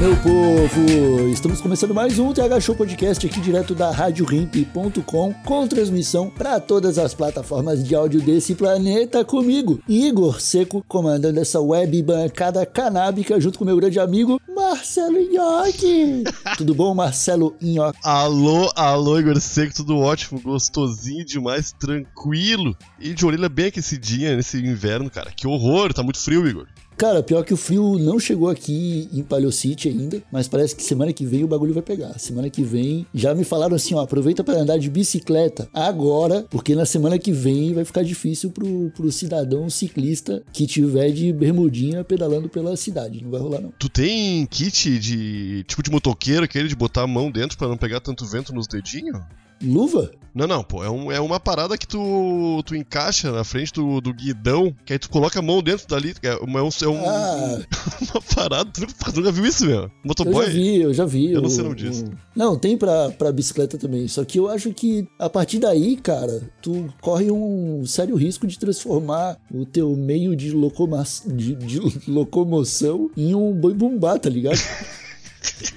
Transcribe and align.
Meu 0.00 0.16
povo! 0.18 1.28
Estamos 1.28 1.60
começando 1.60 1.92
mais 1.92 2.20
um 2.20 2.32
TH 2.32 2.60
Show 2.60 2.76
Podcast 2.76 3.26
aqui 3.26 3.40
direto 3.40 3.74
da 3.74 3.90
RadioRimp.com 3.90 5.34
com 5.44 5.66
transmissão 5.66 6.30
para 6.30 6.60
todas 6.60 6.98
as 6.98 7.14
plataformas 7.14 7.82
de 7.82 7.96
áudio 7.96 8.20
desse 8.20 8.54
planeta 8.54 9.24
comigo, 9.24 9.80
Igor 9.88 10.40
Seco, 10.40 10.84
comandando 10.86 11.40
essa 11.40 11.60
web 11.60 12.00
bancada 12.02 12.64
canábica 12.64 13.40
junto 13.40 13.58
com 13.58 13.64
meu 13.64 13.76
grande 13.76 13.98
amigo 13.98 14.40
Marcelo 14.54 15.18
Nhoque. 15.18 16.22
Tudo 16.56 16.76
bom, 16.76 16.94
Marcelo 16.94 17.56
Nhoque? 17.60 17.98
Alô, 18.04 18.70
alô, 18.76 19.18
Igor 19.18 19.40
Seco, 19.40 19.74
tudo 19.74 19.98
ótimo, 19.98 20.40
gostosinho 20.40 21.24
demais, 21.24 21.72
tranquilo. 21.72 22.76
E 23.00 23.12
de 23.12 23.26
orelha 23.26 23.48
bem 23.48 23.66
aquecidinha 23.66 24.36
nesse 24.36 24.58
inverno, 24.58 25.10
cara. 25.10 25.32
Que 25.32 25.48
horror, 25.48 25.92
tá 25.92 26.04
muito 26.04 26.20
frio, 26.20 26.46
Igor. 26.46 26.66
Cara, 26.98 27.22
pior 27.22 27.44
que 27.44 27.54
o 27.54 27.56
frio 27.56 27.96
não 27.96 28.18
chegou 28.18 28.50
aqui 28.50 29.08
em 29.12 29.22
Palio 29.22 29.52
City 29.52 29.88
ainda, 29.88 30.20
mas 30.32 30.48
parece 30.48 30.74
que 30.74 30.82
semana 30.82 31.12
que 31.12 31.24
vem 31.24 31.44
o 31.44 31.46
bagulho 31.46 31.72
vai 31.72 31.82
pegar. 31.82 32.18
Semana 32.18 32.50
que 32.50 32.64
vem 32.64 33.06
já 33.14 33.32
me 33.36 33.44
falaram 33.44 33.76
assim, 33.76 33.94
ó, 33.94 34.00
aproveita 34.00 34.42
para 34.42 34.58
andar 34.58 34.78
de 34.78 34.90
bicicleta 34.90 35.68
agora, 35.72 36.44
porque 36.50 36.74
na 36.74 36.84
semana 36.84 37.16
que 37.16 37.30
vem 37.30 37.72
vai 37.72 37.84
ficar 37.84 38.02
difícil 38.02 38.50
pro, 38.50 38.90
pro 38.96 39.12
cidadão 39.12 39.70
ciclista 39.70 40.42
que 40.52 40.66
tiver 40.66 41.12
de 41.12 41.32
bermudinha 41.32 42.02
pedalando 42.02 42.48
pela 42.48 42.76
cidade. 42.76 43.22
Não 43.22 43.30
vai 43.30 43.40
rolar 43.40 43.60
não. 43.60 43.72
Tu 43.78 43.88
tem 43.88 44.44
kit 44.46 44.98
de 44.98 45.62
tipo 45.68 45.84
de 45.84 45.92
motoqueiro, 45.92 46.44
aquele 46.44 46.66
de 46.66 46.74
botar 46.74 47.02
a 47.02 47.06
mão 47.06 47.30
dentro 47.30 47.56
para 47.56 47.68
não 47.68 47.76
pegar 47.76 48.00
tanto 48.00 48.26
vento 48.26 48.52
nos 48.52 48.66
dedinhos? 48.66 49.20
Luva? 49.62 50.10
Não, 50.34 50.46
não, 50.46 50.62
pô, 50.62 50.84
é, 50.84 50.90
um, 50.90 51.10
é 51.10 51.18
uma 51.18 51.40
parada 51.40 51.76
que 51.76 51.88
tu, 51.88 52.62
tu 52.64 52.76
encaixa 52.76 53.32
na 53.32 53.42
frente 53.42 53.72
do, 53.72 54.00
do 54.00 54.14
guidão, 54.14 54.72
que 54.84 54.92
aí 54.92 54.98
tu 54.98 55.10
coloca 55.10 55.38
a 55.40 55.42
mão 55.42 55.60
dentro 55.60 55.88
dali. 55.88 56.14
É, 56.22 56.36
uma, 56.36 56.60
é, 56.60 56.62
um, 56.62 56.68
é 56.82 56.88
um- 56.88 57.08
Ah. 57.08 57.58
uma 58.12 58.22
parada. 58.36 58.70
Tu 58.70 58.82
nunca, 58.82 58.94
tu 59.12 59.16
nunca 59.16 59.32
viu 59.32 59.44
isso, 59.46 59.66
meu? 59.66 59.82
Eu 59.84 59.90
Motoboy? 60.04 60.46
já 60.46 60.52
vi, 60.52 60.76
eu 60.80 60.94
já 60.94 61.04
vi. 61.06 61.32
Eu 61.32 61.40
não 61.40 61.48
o- 61.48 61.50
sei 61.50 61.60
o 61.60 61.64
nome 61.64 61.76
disso. 61.76 62.04
o- 62.04 62.10
Não, 62.38 62.56
tem 62.56 62.76
pra, 62.76 63.10
pra 63.10 63.32
bicicleta 63.32 63.76
também. 63.78 64.06
Só 64.06 64.24
que 64.24 64.38
eu 64.38 64.48
acho 64.48 64.72
que 64.72 65.08
a 65.18 65.28
partir 65.28 65.58
daí, 65.58 65.96
cara, 65.96 66.42
tu 66.62 66.86
corre 67.00 67.32
um 67.32 67.84
sério 67.84 68.14
risco 68.14 68.46
de 68.46 68.56
transformar 68.60 69.36
o 69.52 69.64
teu 69.66 69.96
meio 69.96 70.36
de, 70.36 70.52
locoma... 70.52 71.02
de, 71.26 71.54
de 71.56 71.80
locomoção 72.06 73.10
em 73.16 73.34
um 73.34 73.52
boi 73.52 73.74
bumbá, 73.74 74.16
tá 74.20 74.28
ligado? 74.30 74.58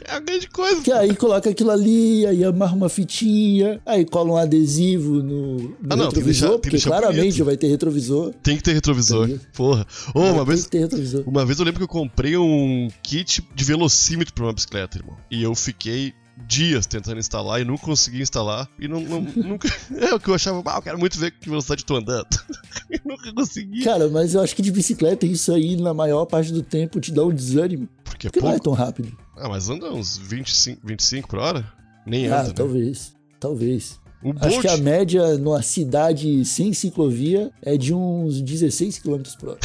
É 0.05 0.15
a 0.15 0.19
grande 0.19 0.47
coisa. 0.49 0.81
Que 0.81 0.91
aí 0.91 1.15
coloca 1.15 1.49
aquilo 1.49 1.71
ali, 1.71 2.25
aí 2.25 2.43
amarra 2.43 2.75
uma 2.75 2.89
fitinha, 2.89 3.81
aí 3.85 4.05
cola 4.05 4.31
um 4.33 4.37
adesivo 4.37 5.21
no, 5.23 5.57
no 5.57 5.75
Ah, 5.89 5.95
não, 5.95 6.09
tem 6.09 6.21
que 6.23 6.29
retrovisor, 6.29 6.49
deixar- 6.49 6.59
porque 6.59 6.79
claramente 6.79 7.21
bonito. 7.33 7.45
vai 7.45 7.57
ter 7.57 7.67
retrovisor. 7.67 8.33
Tem 8.43 8.57
que 8.57 8.63
ter 8.63 8.73
retrovisor. 8.73 9.27
Tem. 9.27 9.39
Porra. 9.53 9.85
Ô, 10.13 10.19
uma 10.21 10.35
Tem 10.37 10.45
vez. 10.45 10.63
que 10.65 10.69
ter 10.71 10.79
retrovisor. 10.79 11.23
Uma 11.27 11.45
vez 11.45 11.59
eu 11.59 11.65
lembro 11.65 11.79
que 11.79 11.83
eu 11.83 11.87
comprei 11.87 12.35
um 12.37 12.89
kit 13.03 13.47
de 13.55 13.63
velocímetro 13.63 14.33
pra 14.33 14.45
uma 14.45 14.53
bicicleta, 14.53 14.97
irmão. 14.97 15.15
E 15.29 15.41
eu 15.43 15.53
fiquei 15.55 16.13
dias 16.47 16.85
tentando 16.85 17.19
instalar 17.19 17.61
e 17.61 17.65
nunca 17.65 17.83
consegui 17.85 18.21
instalar. 18.21 18.69
E 18.79 18.87
não, 18.87 18.99
não- 19.01 19.21
nunca. 19.35 19.69
É 19.97 20.13
o 20.13 20.19
que 20.19 20.29
eu 20.29 20.33
achava, 20.33 20.61
ah, 20.65 20.77
eu 20.77 20.81
quero 20.81 20.99
muito 20.99 21.19
ver 21.19 21.31
que 21.31 21.49
velocidade 21.49 21.85
tô 21.85 21.95
andando. 21.95 22.27
e 22.89 22.99
nunca 23.07 23.33
consegui. 23.33 23.83
Cara, 23.83 24.07
mas 24.09 24.33
eu 24.33 24.41
acho 24.41 24.55
que 24.55 24.61
de 24.61 24.71
bicicleta 24.71 25.25
isso 25.25 25.53
aí, 25.53 25.75
na 25.75 25.93
maior 25.93 26.25
parte 26.25 26.51
do 26.51 26.61
tempo, 26.63 26.99
te 26.99 27.11
dá 27.11 27.23
um 27.23 27.33
desânimo. 27.33 27.87
Porque 28.03 28.27
é 28.27 28.29
Porque 28.29 28.39
não 28.41 28.49
é 28.49 28.59
pouco. 28.59 28.63
tão 28.65 28.73
rápido. 28.73 29.15
Ah, 29.37 29.49
mas 29.49 29.69
anda 29.69 29.91
uns 29.91 30.17
25, 30.17 30.81
25 30.85 31.27
por 31.27 31.39
hora? 31.39 31.65
Nem 32.05 32.27
Ah, 32.29 32.39
anda. 32.41 32.47
né? 32.49 32.53
talvez. 32.55 33.13
Talvez. 33.39 33.99
O 34.23 34.29
Acho 34.31 34.49
Bolt. 34.49 34.61
que 34.61 34.67
a 34.67 34.77
média 34.77 35.35
numa 35.39 35.63
cidade 35.63 36.45
sem 36.45 36.73
ciclovia 36.73 37.51
é 37.61 37.75
de 37.75 37.91
uns 37.91 38.39
16 38.39 38.99
km 38.99 39.21
por 39.39 39.49
hora. 39.49 39.59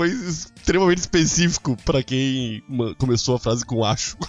Foi 0.00 0.08
extremamente 0.08 1.00
específico 1.00 1.76
pra 1.84 2.02
quem 2.02 2.62
começou 2.96 3.34
a 3.34 3.38
frase 3.38 3.66
com 3.66 3.84
acho. 3.84 4.16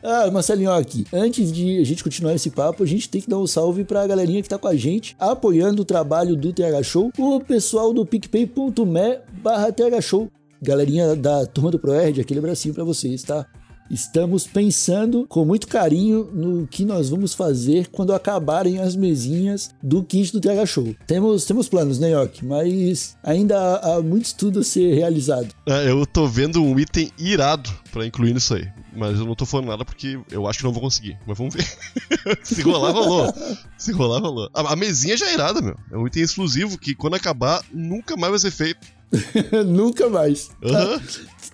Ah, 0.00 0.30
Marcelinho, 0.30 0.70
aqui. 0.70 1.04
Antes 1.12 1.50
de 1.50 1.80
a 1.80 1.84
gente 1.84 2.04
continuar 2.04 2.32
esse 2.32 2.50
papo, 2.50 2.84
a 2.84 2.86
gente 2.86 3.08
tem 3.08 3.20
que 3.20 3.28
dar 3.28 3.36
um 3.36 3.48
salve 3.48 3.82
pra 3.82 4.06
galerinha 4.06 4.40
que 4.40 4.48
tá 4.48 4.56
com 4.56 4.68
a 4.68 4.76
gente, 4.76 5.16
apoiando 5.18 5.82
o 5.82 5.84
trabalho 5.84 6.36
do 6.36 6.52
TH 6.52 6.84
Show, 6.84 7.10
o 7.18 7.40
pessoal 7.40 7.92
do 7.92 8.06
picpay.me 8.06 9.18
barra 9.42 9.72
TH 9.72 10.00
Show. 10.00 10.30
Galerinha 10.62 11.16
da 11.16 11.44
turma 11.46 11.72
do 11.72 11.80
ProErd, 11.80 12.20
aquele 12.20 12.38
abracinho 12.38 12.72
pra 12.72 12.84
vocês, 12.84 13.24
tá? 13.24 13.44
Estamos 13.90 14.46
pensando 14.46 15.26
com 15.28 15.44
muito 15.44 15.66
carinho 15.66 16.28
no 16.32 16.66
que 16.66 16.84
nós 16.84 17.08
vamos 17.08 17.32
fazer 17.34 17.88
quando 17.88 18.12
acabarem 18.12 18.78
as 18.78 18.94
mesinhas 18.94 19.70
do 19.82 20.02
kit 20.02 20.32
do 20.32 20.40
TH 20.40 20.66
Show. 20.66 20.94
Temos, 21.06 21.44
temos 21.44 21.68
planos, 21.68 21.98
né, 21.98 22.10
York? 22.10 22.44
Mas 22.44 23.16
ainda 23.22 23.58
há, 23.58 23.96
há 23.96 24.02
muito 24.02 24.26
estudo 24.26 24.60
a 24.60 24.64
ser 24.64 24.94
realizado. 24.94 25.48
É, 25.66 25.90
eu 25.90 26.04
tô 26.06 26.26
vendo 26.26 26.62
um 26.62 26.78
item 26.78 27.10
irado 27.18 27.70
pra 27.90 28.06
incluir 28.06 28.34
nisso 28.34 28.54
aí. 28.54 28.68
Mas 28.94 29.18
eu 29.18 29.24
não 29.24 29.34
tô 29.34 29.46
falando 29.46 29.68
nada 29.68 29.84
porque 29.84 30.18
eu 30.30 30.46
acho 30.46 30.58
que 30.58 30.64
não 30.64 30.72
vou 30.72 30.82
conseguir. 30.82 31.16
Mas 31.26 31.38
vamos 31.38 31.54
ver. 31.54 31.66
Se 32.42 32.60
rolar, 32.62 32.90
rolou. 32.92 33.32
Se 33.76 33.92
rolar, 33.92 34.20
rolou. 34.20 34.50
A, 34.52 34.72
a 34.72 34.76
mesinha 34.76 35.16
já 35.16 35.28
é 35.28 35.34
irada, 35.34 35.62
meu. 35.62 35.76
É 35.90 35.96
um 35.96 36.06
item 36.06 36.22
exclusivo 36.22 36.76
que 36.76 36.94
quando 36.94 37.14
acabar, 37.14 37.62
nunca 37.72 38.16
mais 38.16 38.30
vai 38.30 38.38
ser 38.38 38.50
feito. 38.50 38.98
Nunca 39.66 40.08
mais. 40.10 40.50
Aham. 40.62 41.00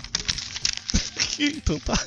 então 1.38 1.78
tá. 1.80 2.00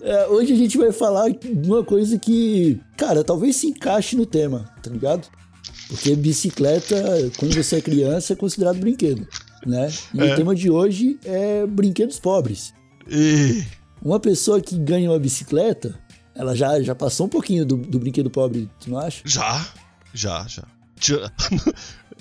É, 0.00 0.26
Hoje 0.28 0.52
a 0.52 0.56
gente 0.56 0.78
vai 0.78 0.92
falar 0.92 1.28
de 1.30 1.68
uma 1.68 1.82
coisa 1.84 2.18
que, 2.18 2.80
cara, 2.96 3.24
talvez 3.24 3.56
se 3.56 3.66
encaixe 3.66 4.16
no 4.16 4.24
tema, 4.24 4.72
tá 4.82 4.90
ligado? 4.90 5.26
Porque 5.88 6.14
bicicleta, 6.14 6.96
quando 7.38 7.54
você 7.54 7.76
é 7.76 7.80
criança, 7.80 8.32
é 8.32 8.36
considerado 8.36 8.78
brinquedo, 8.78 9.26
né? 9.66 9.90
E 10.14 10.20
É. 10.20 10.32
o 10.32 10.36
tema 10.36 10.54
de 10.54 10.70
hoje 10.70 11.18
é 11.24 11.66
brinquedos 11.66 12.18
pobres. 12.20 12.72
E... 13.08 13.64
Uma 14.02 14.20
pessoa 14.20 14.60
que 14.60 14.78
ganha 14.78 15.10
uma 15.10 15.18
bicicleta, 15.18 15.98
ela 16.34 16.54
já, 16.54 16.80
já 16.80 16.94
passou 16.94 17.26
um 17.26 17.28
pouquinho 17.28 17.66
do, 17.66 17.76
do 17.76 17.98
brinquedo 17.98 18.30
pobre, 18.30 18.70
tu 18.78 18.90
não 18.90 18.98
acha? 18.98 19.22
Já. 19.24 19.66
Já, 20.14 20.46
já. 20.46 20.62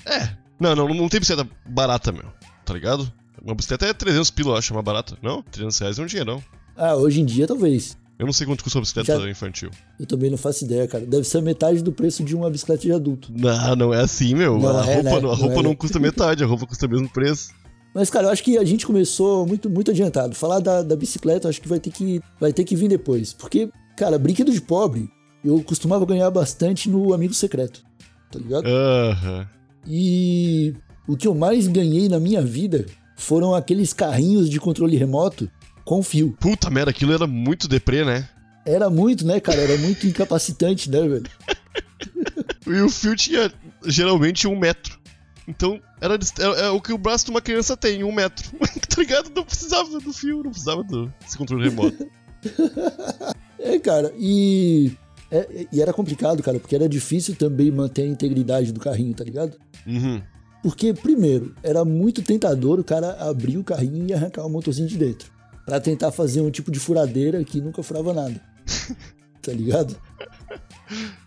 É. 0.05 0.29
Não, 0.59 0.73
não, 0.75 0.87
não 0.87 1.09
tem 1.09 1.19
bicicleta 1.19 1.49
barata, 1.67 2.11
meu. 2.11 2.25
Tá 2.63 2.73
ligado? 2.73 3.11
Uma 3.43 3.53
bicicleta 3.53 3.85
é 3.87 3.93
300 3.93 4.31
pila, 4.31 4.51
eu 4.51 4.55
acho, 4.55 4.73
mais 4.73 4.85
barata. 4.85 5.17
Não? 5.21 5.41
300 5.43 5.79
reais 5.79 5.99
é 5.99 6.01
um 6.01 6.05
dinheirão. 6.05 6.41
Ah, 6.77 6.95
hoje 6.95 7.21
em 7.21 7.25
dia 7.25 7.47
talvez. 7.47 7.97
Eu 8.19 8.25
não 8.25 8.33
sei 8.33 8.47
quanto 8.47 8.63
custa 8.63 8.79
uma 8.79 8.81
bicicleta 8.81 9.19
Já- 9.19 9.29
infantil. 9.29 9.69
Eu 9.99 10.05
também 10.07 10.29
não 10.31 10.37
faço 10.37 10.65
ideia, 10.65 10.87
cara. 10.87 11.05
Deve 11.05 11.23
ser 11.23 11.39
metade 11.41 11.83
do 11.83 11.91
preço 11.91 12.23
de 12.23 12.35
uma 12.35 12.49
bicicleta 12.49 12.81
de 12.81 12.91
adulto. 12.91 13.31
Não, 13.35 13.75
não 13.75 13.93
é 13.93 14.01
assim, 14.01 14.33
meu. 14.33 14.57
Não 14.57 14.69
a 14.75 14.85
é, 14.87 14.95
roupa, 14.95 15.03
né? 15.03 15.17
a 15.17 15.21
Não 15.21 15.29
roupa 15.35 15.53
é, 15.59 15.63
não 15.63 15.69
né? 15.71 15.75
custa 15.75 15.99
metade, 15.99 16.43
a 16.43 16.47
roupa 16.47 16.65
custa 16.65 16.87
o 16.87 16.89
mesmo 16.89 17.09
preço. 17.09 17.51
Mas, 17.93 18.09
cara, 18.09 18.27
eu 18.27 18.31
acho 18.31 18.43
que 18.43 18.57
a 18.57 18.63
gente 18.65 18.85
começou 18.87 19.45
muito, 19.45 19.69
muito 19.69 19.91
adiantado. 19.91 20.35
Falar 20.35 20.59
da, 20.59 20.81
da 20.81 20.95
bicicleta, 20.95 21.47
acho 21.47 21.61
que 21.61 21.67
vai 21.67 21.79
ter 21.79 21.91
que 21.91 22.19
vai 22.39 22.51
ter 22.51 22.63
que 22.63 22.75
vir 22.75 22.87
depois. 22.87 23.33
Porque, 23.33 23.69
cara, 23.95 24.17
brinquedo 24.17 24.51
de 24.51 24.61
pobre, 24.61 25.07
eu 25.45 25.61
costumava 25.63 26.05
ganhar 26.05 26.29
bastante 26.31 26.89
no 26.89 27.13
Amigo 27.13 27.33
Secreto. 27.35 27.83
Tá 28.31 28.39
ligado? 28.39 28.65
Aham. 28.67 29.47
E 29.87 30.73
o 31.07 31.15
que 31.15 31.27
eu 31.27 31.33
mais 31.35 31.67
ganhei 31.67 32.09
na 32.09 32.19
minha 32.19 32.41
vida 32.41 32.85
foram 33.15 33.53
aqueles 33.55 33.93
carrinhos 33.93 34.49
de 34.49 34.59
controle 34.59 34.97
remoto 34.97 35.49
com 35.87 36.03
fio. 36.03 36.35
Puta 36.39 36.69
merda, 36.69 36.91
aquilo 36.91 37.13
era 37.13 37.25
muito 37.25 37.67
deprê, 37.67 38.03
né? 38.03 38.27
Era 38.65 38.89
muito, 38.89 39.25
né, 39.25 39.39
cara? 39.39 39.61
Era 39.61 39.77
muito 39.77 40.05
incapacitante, 40.05 40.89
né, 40.91 40.99
velho? 41.07 41.23
E 42.67 42.81
o 42.81 42.89
fio 42.89 43.15
tinha 43.15 43.49
geralmente 43.85 44.45
um 44.45 44.59
metro. 44.59 44.99
Então, 45.47 45.79
era, 46.01 46.17
dis- 46.17 46.33
é, 46.37 46.65
é 46.65 46.69
o 46.69 46.81
que 46.81 46.91
o 46.91 46.97
braço 46.97 47.23
de 47.23 47.31
uma 47.31 47.39
criança 47.41 47.77
tem, 47.77 48.03
um 48.03 48.11
metro. 48.11 48.51
tá 48.89 49.01
ligado? 49.01 49.31
Não 49.33 49.45
precisava 49.45 49.97
do 50.01 50.11
fio, 50.11 50.43
não 50.43 50.51
precisava 50.51 50.83
do, 50.83 51.11
desse 51.21 51.37
controle 51.37 51.69
remoto. 51.69 52.05
É, 53.59 53.79
cara, 53.79 54.13
e. 54.17 54.91
é- 55.31 55.65
e 55.71 55.81
era 55.81 55.91
complicado, 55.93 56.43
cara, 56.43 56.59
porque 56.59 56.75
era 56.75 56.87
difícil 56.87 57.35
também 57.35 57.71
manter 57.71 58.03
a 58.03 58.07
integridade 58.07 58.71
do 58.71 58.79
carrinho, 58.79 59.13
tá 59.13 59.23
ligado? 59.23 59.57
Uhum. 59.85 60.21
Porque, 60.61 60.93
primeiro, 60.93 61.55
era 61.63 61.83
muito 61.85 62.21
tentador 62.21 62.79
o 62.79 62.83
cara 62.83 63.13
abrir 63.19 63.57
o 63.57 63.63
carrinho 63.63 64.05
e 64.07 64.13
arrancar 64.13 64.45
o 64.45 64.49
motorzinho 64.49 64.87
de 64.87 64.97
dentro. 64.97 65.31
Pra 65.67 65.81
tentar 65.81 66.13
fazer 66.13 66.39
um 66.39 66.49
tipo 66.49 66.71
de 66.71 66.79
furadeira 66.79 67.43
que 67.43 67.59
nunca 67.59 67.83
furava 67.83 68.13
nada. 68.13 68.41
tá 69.43 69.51
ligado? 69.51 69.97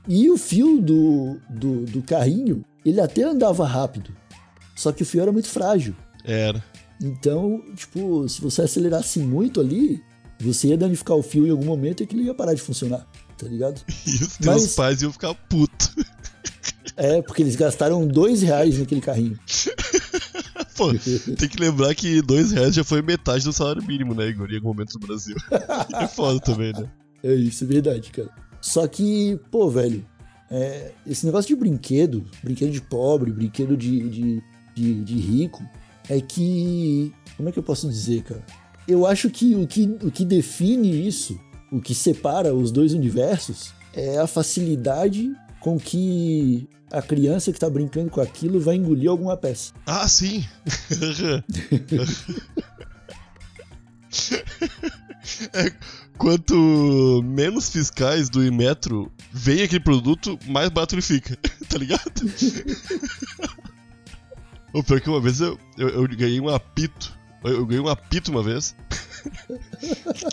E 0.08 0.30
o 0.30 0.38
fio 0.38 0.80
do, 0.80 1.38
do, 1.50 1.84
do 1.84 2.02
carrinho, 2.02 2.64
ele 2.82 3.02
até 3.02 3.22
andava 3.22 3.66
rápido. 3.66 4.10
Só 4.74 4.92
que 4.92 5.02
o 5.02 5.06
fio 5.06 5.20
era 5.20 5.30
muito 5.30 5.46
frágil. 5.46 5.94
Era. 6.24 6.64
Então, 7.02 7.62
tipo, 7.76 8.26
se 8.30 8.40
você 8.40 8.62
acelerasse 8.62 9.18
muito 9.18 9.60
ali, 9.60 10.02
você 10.40 10.68
ia 10.68 10.78
danificar 10.78 11.18
o 11.18 11.22
fio 11.22 11.46
em 11.46 11.50
algum 11.50 11.66
momento 11.66 12.00
e 12.00 12.04
aquilo 12.04 12.22
ia 12.22 12.32
parar 12.32 12.54
de 12.54 12.62
funcionar. 12.62 13.06
Tá 13.36 13.46
ligado? 13.46 13.82
E 14.06 14.14
os 14.24 14.38
teus 14.38 14.46
Mas- 14.46 14.74
pais 14.74 15.02
iam 15.02 15.12
ficar 15.12 15.34
putos. 15.34 15.94
É, 16.96 17.20
porque 17.20 17.42
eles 17.42 17.56
gastaram 17.56 18.06
dois 18.06 18.40
reais 18.40 18.78
naquele 18.78 19.02
carrinho. 19.02 19.38
Pô, 20.80 20.94
tem 21.36 21.46
que 21.46 21.60
lembrar 21.60 21.94
que 21.94 22.22
dois 22.22 22.52
reais 22.52 22.74
já 22.74 22.82
foi 22.82 23.02
metade 23.02 23.44
do 23.44 23.52
salário 23.52 23.84
mínimo, 23.86 24.14
né, 24.14 24.28
Igor? 24.28 24.50
Em 24.50 24.56
algum 24.56 24.68
momento 24.68 24.94
no 24.94 25.06
Brasil. 25.06 25.36
é 26.00 26.08
foda 26.08 26.40
também, 26.40 26.72
né? 26.72 26.90
É 27.22 27.34
isso, 27.34 27.64
é 27.64 27.66
verdade, 27.66 28.10
cara. 28.10 28.30
Só 28.62 28.86
que, 28.86 29.38
pô, 29.50 29.68
velho, 29.68 30.02
é, 30.50 30.92
esse 31.06 31.26
negócio 31.26 31.48
de 31.48 31.54
brinquedo, 31.54 32.24
brinquedo 32.42 32.70
de 32.70 32.80
pobre, 32.80 33.30
brinquedo 33.30 33.76
de, 33.76 34.08
de, 34.08 34.42
de, 34.74 35.04
de 35.04 35.14
rico, 35.18 35.62
é 36.08 36.18
que. 36.18 37.12
Como 37.36 37.50
é 37.50 37.52
que 37.52 37.58
eu 37.58 37.62
posso 37.62 37.86
dizer, 37.86 38.22
cara? 38.22 38.42
Eu 38.88 39.04
acho 39.04 39.28
que 39.28 39.54
o, 39.54 39.66
que 39.66 39.82
o 40.02 40.10
que 40.10 40.24
define 40.24 41.06
isso, 41.06 41.38
o 41.70 41.78
que 41.78 41.94
separa 41.94 42.54
os 42.54 42.72
dois 42.72 42.94
universos, 42.94 43.74
é 43.92 44.18
a 44.18 44.26
facilidade 44.26 45.30
com 45.60 45.78
que 45.78 46.68
a 46.90 47.00
criança 47.00 47.52
que 47.52 47.60
tá 47.60 47.70
brincando 47.70 48.10
com 48.10 48.20
aquilo 48.20 48.58
vai 48.58 48.74
engolir 48.76 49.10
alguma 49.10 49.36
peça. 49.36 49.72
Ah, 49.86 50.08
sim! 50.08 50.44
É, 55.52 55.72
quanto 56.18 57.22
menos 57.22 57.70
fiscais 57.70 58.28
do 58.28 58.44
Imetro 58.44 59.10
vem 59.32 59.62
aquele 59.62 59.80
produto, 59.80 60.38
mais 60.46 60.68
barato 60.68 60.94
ele 60.94 61.02
fica, 61.02 61.36
tá 61.68 61.78
ligado? 61.78 62.02
O 64.72 64.84
pior 64.84 64.98
é 64.98 65.00
que 65.00 65.10
uma 65.10 65.20
vez 65.20 65.40
eu, 65.40 65.58
eu, 65.76 65.88
eu 65.88 66.08
ganhei 66.08 66.40
um 66.40 66.48
apito. 66.48 67.12
Eu 67.42 67.66
ganhei 67.66 67.82
um 67.82 67.88
apito 67.88 68.30
uma 68.30 68.40
vez. 68.40 68.76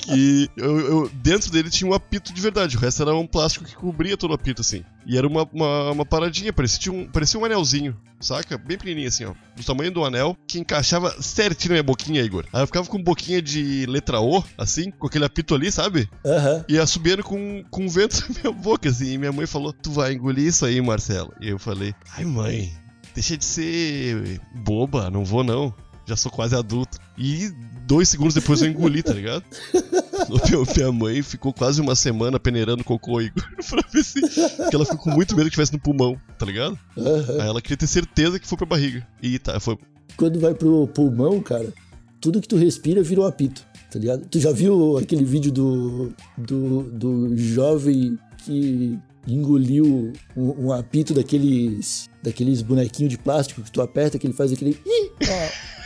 Que 0.04 0.50
eu, 0.58 0.80
eu- 0.80 1.10
dentro 1.14 1.52
dele 1.52 1.70
tinha 1.70 1.90
um 1.90 1.94
apito 1.94 2.34
de 2.34 2.42
verdade. 2.42 2.78
O 2.78 2.80
resto 2.80 3.02
era 3.02 3.16
um 3.16 3.28
plástico 3.28 3.66
que 3.66 3.76
cobria 3.76 4.18
todo 4.18 4.32
o 4.32 4.34
apito, 4.34 4.62
assim. 4.62 4.84
E 5.06 5.18
era 5.18 5.26
uma, 5.28 5.48
uma, 5.54 5.92
uma 5.92 6.06
paradinha, 6.06 6.52
parecia 6.52 6.92
um, 6.92 7.08
parecia 7.08 7.40
um 7.40 7.46
anelzinho, 7.46 7.96
saca? 8.20 8.58
Bem 8.58 8.78
pequenininho 8.78 9.08
assim, 9.08 9.26
ó. 9.26 9.34
Do 9.56 9.64
tamanho 9.64 9.92
do 9.92 10.04
anel, 10.04 10.36
que 10.46 10.60
encaixava 10.60 11.22
certinho 11.22 11.70
na 11.70 11.74
minha 11.76 11.84
boquinha, 11.84 12.22
Igor. 12.22 12.46
Aí 12.52 12.62
eu 12.62 12.68
ficava 12.68 12.88
com 12.88 13.02
boquinha 13.02 13.42
de 13.42 13.86
letra 13.88 14.20
O, 14.20 14.44
assim, 14.58 14.92
com 14.92 15.08
aquele 15.08 15.26
apito 15.26 15.56
ali, 15.56 15.72
sabe? 15.72 16.10
Aham. 16.26 16.66
E 16.68 16.78
assobiando 16.78 17.24
com, 17.24 17.64
com 17.70 17.88
vento 17.88 18.22
na 18.30 18.42
minha 18.42 18.54
boca, 18.54 18.90
assim. 18.90 19.14
E 19.14 19.18
minha 19.18 19.32
mãe 19.32 19.46
falou: 19.48 19.72
Tu 19.72 19.92
vai 19.92 20.14
engolir 20.14 20.46
isso 20.48 20.66
aí, 20.66 20.82
Marcelo. 20.82 21.34
E 21.40 21.50
eu 21.50 21.58
falei: 21.60 21.94
Ai, 22.18 22.26
mãe, 22.26 22.72
deixa 23.16 23.38
de 23.38 23.46
ser 23.46 24.42
boba, 24.54 25.10
não 25.10 25.24
vou 25.24 25.44
não. 25.44 25.74
Já 26.08 26.16
sou 26.16 26.32
quase 26.32 26.56
adulto. 26.56 26.98
E 27.18 27.52
dois 27.86 28.08
segundos 28.10 28.34
depois 28.34 28.62
eu 28.62 28.70
engoli, 28.70 29.04
tá 29.04 29.14
ligado? 29.14 29.44
Meu- 30.50 30.66
Minha 30.76 30.92
mãe 30.92 31.22
ficou 31.22 31.54
quase 31.54 31.82
uma 31.82 31.96
semana 31.96 32.40
peneirando 32.40 32.84
cocô, 32.84 33.22
Igor, 33.22 33.44
pra 33.70 33.84
ver 33.94 34.04
se. 34.04 34.22
Porque 34.22 34.76
ela 34.76 34.86
ficou 34.86 35.00
com 35.00 35.12
muito 35.12 35.36
medo 35.36 35.46
que 35.46 35.52
tivesse 35.52 35.74
no 35.74 35.80
pulmão, 35.80 36.20
tá 36.40 36.46
ligado? 36.46 36.80
aham. 36.98 37.42
Aí 37.42 37.48
ela 37.48 37.62
queria 37.62 37.78
ter 37.78 37.88
certeza 37.88 38.40
que 38.40 38.48
foi 38.48 38.58
pra 38.58 38.66
barriga. 38.66 39.06
E 39.22 39.38
tá, 39.38 39.60
foi. 39.60 39.78
quando 40.16 40.40
vai 40.40 40.54
pro 40.54 40.88
pulmão, 40.88 41.42
cara, 41.42 41.74
tudo 42.22 42.40
que 42.42 42.48
tu 42.48 42.56
respira 42.56 43.04
vira 43.04 43.22
um 43.22 43.26
apito, 43.26 43.66
tá 43.92 44.00
ligado? 44.00 44.26
Tu 44.28 44.40
já 44.40 44.52
viu 44.52 44.98
aquele 44.98 45.26
vídeo 45.26 45.52
do, 45.52 46.14
do, 46.38 46.84
do 46.84 47.38
jovem 47.38 48.18
que 48.46 48.98
engoliu 49.28 50.14
um, 50.38 50.68
um 50.68 50.72
apito 50.72 51.14
daqueles 51.14 52.10
daqueles 52.24 52.62
bonequinhos 52.62 53.12
de 53.12 53.18
plástico 53.18 53.62
que 53.62 53.72
tu 53.72 53.82
aperta 53.82 54.18
que 54.18 54.26
ele 54.28 54.34
faz 54.34 54.52
aquele... 54.54 54.78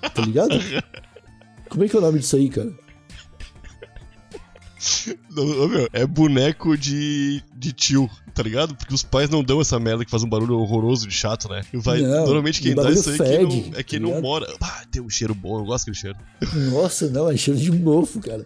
Tá 0.00 0.22
ligado? 0.22 0.50
Como 1.68 1.84
é 1.84 1.88
que 1.88 1.96
é 1.96 1.98
o 1.98 2.02
nome 2.02 2.18
disso 2.18 2.36
aí, 2.36 2.48
cara? 2.48 2.72
Não, 5.30 5.68
meu, 5.68 5.88
é 5.92 6.06
boneco 6.06 6.76
de, 6.76 7.42
de 7.54 7.72
tio, 7.72 8.08
tá 8.32 8.42
ligado? 8.42 8.74
Porque 8.74 8.94
os 8.94 9.02
pais 9.02 9.28
não 9.28 9.42
dão 9.42 9.60
essa 9.60 9.78
merda 9.78 10.04
que 10.04 10.10
faz 10.10 10.22
um 10.22 10.28
barulho 10.28 10.58
horroroso 10.58 11.06
de 11.06 11.14
chato, 11.14 11.48
né? 11.48 11.62
Vai, 11.74 12.00
Não, 12.00 12.24
normalmente 12.24 12.62
quem 12.62 12.74
dá 12.74 12.90
isso 12.90 13.10
aí 13.10 13.16
é 13.16 13.18
quem 13.18 13.26
fede, 13.26 13.70
não, 13.70 13.78
é 13.78 13.82
quem 13.82 14.00
tá 14.00 14.06
não 14.06 14.20
mora. 14.22 14.46
Ah, 14.60 14.84
tem 14.90 15.02
um 15.02 15.10
cheiro 15.10 15.34
bom, 15.34 15.58
eu 15.58 15.64
gosto 15.64 15.86
daquele 15.86 15.96
cheiro. 15.96 16.18
Nossa, 16.70 17.08
não, 17.08 17.28
é 17.30 17.36
cheiro 17.36 17.58
de 17.58 17.72
mofo, 17.72 18.20
cara. 18.20 18.44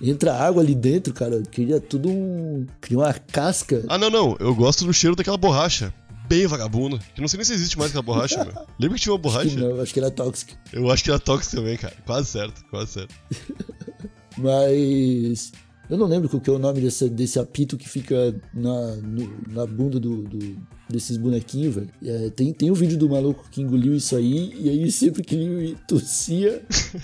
Entra 0.00 0.34
água 0.34 0.62
ali 0.62 0.74
dentro, 0.74 1.12
cara. 1.12 1.42
Cria 1.50 1.80
tudo 1.80 2.08
um... 2.08 2.66
Cria 2.80 2.98
uma 2.98 3.12
casca. 3.12 3.84
Ah, 3.88 3.98
não, 3.98 4.10
não, 4.10 4.36
eu 4.38 4.54
gosto 4.54 4.84
do 4.84 4.92
cheiro 4.92 5.16
daquela 5.16 5.36
borracha. 5.36 5.92
Bem 6.28 6.46
vagabunda. 6.46 6.98
Que 7.14 7.20
não 7.20 7.28
sei 7.28 7.38
nem 7.38 7.44
se 7.44 7.54
existe 7.54 7.78
mais 7.78 7.90
aquela 7.90 8.02
borracha, 8.02 8.44
meu. 8.44 8.54
Lembra 8.78 8.96
que 8.98 9.02
tinha 9.02 9.14
uma 9.14 9.28
Acho 9.30 9.48
que 9.48 9.54
borracha? 9.56 9.74
não, 9.74 9.80
acho 9.80 9.92
que 9.94 10.00
era 10.00 10.10
tóxico. 10.10 10.52
Eu 10.72 10.90
acho 10.90 11.04
que 11.04 11.10
era 11.10 11.18
tóxico 11.18 11.56
também, 11.56 11.76
cara. 11.76 11.94
Quase 12.04 12.28
certo, 12.28 12.64
quase 12.70 12.92
certo. 12.92 13.14
Mas 14.36 15.52
eu 15.90 15.96
não 15.96 16.06
lembro 16.06 16.28
qual 16.28 16.40
que 16.40 16.50
é 16.50 16.52
o 16.52 16.58
nome 16.58 16.80
desse, 16.80 17.08
desse 17.08 17.38
apito 17.38 17.76
que 17.76 17.88
fica 17.88 18.34
na, 18.54 18.94
no- 18.96 19.32
na 19.48 19.66
bunda 19.66 19.98
do, 19.98 20.22
do- 20.22 20.56
desses 20.88 21.16
bonequinhos, 21.16 21.74
velho. 21.74 21.88
É, 22.04 22.30
tem, 22.30 22.52
tem 22.52 22.70
um 22.70 22.74
vídeo 22.74 22.96
do 22.98 23.08
maluco 23.08 23.46
que 23.50 23.60
engoliu 23.60 23.94
isso 23.94 24.14
aí, 24.16 24.54
e 24.58 24.68
aí 24.68 24.90
sempre 24.92 25.22
que 25.22 25.34
ele 25.34 25.76
tossia, 25.88 26.62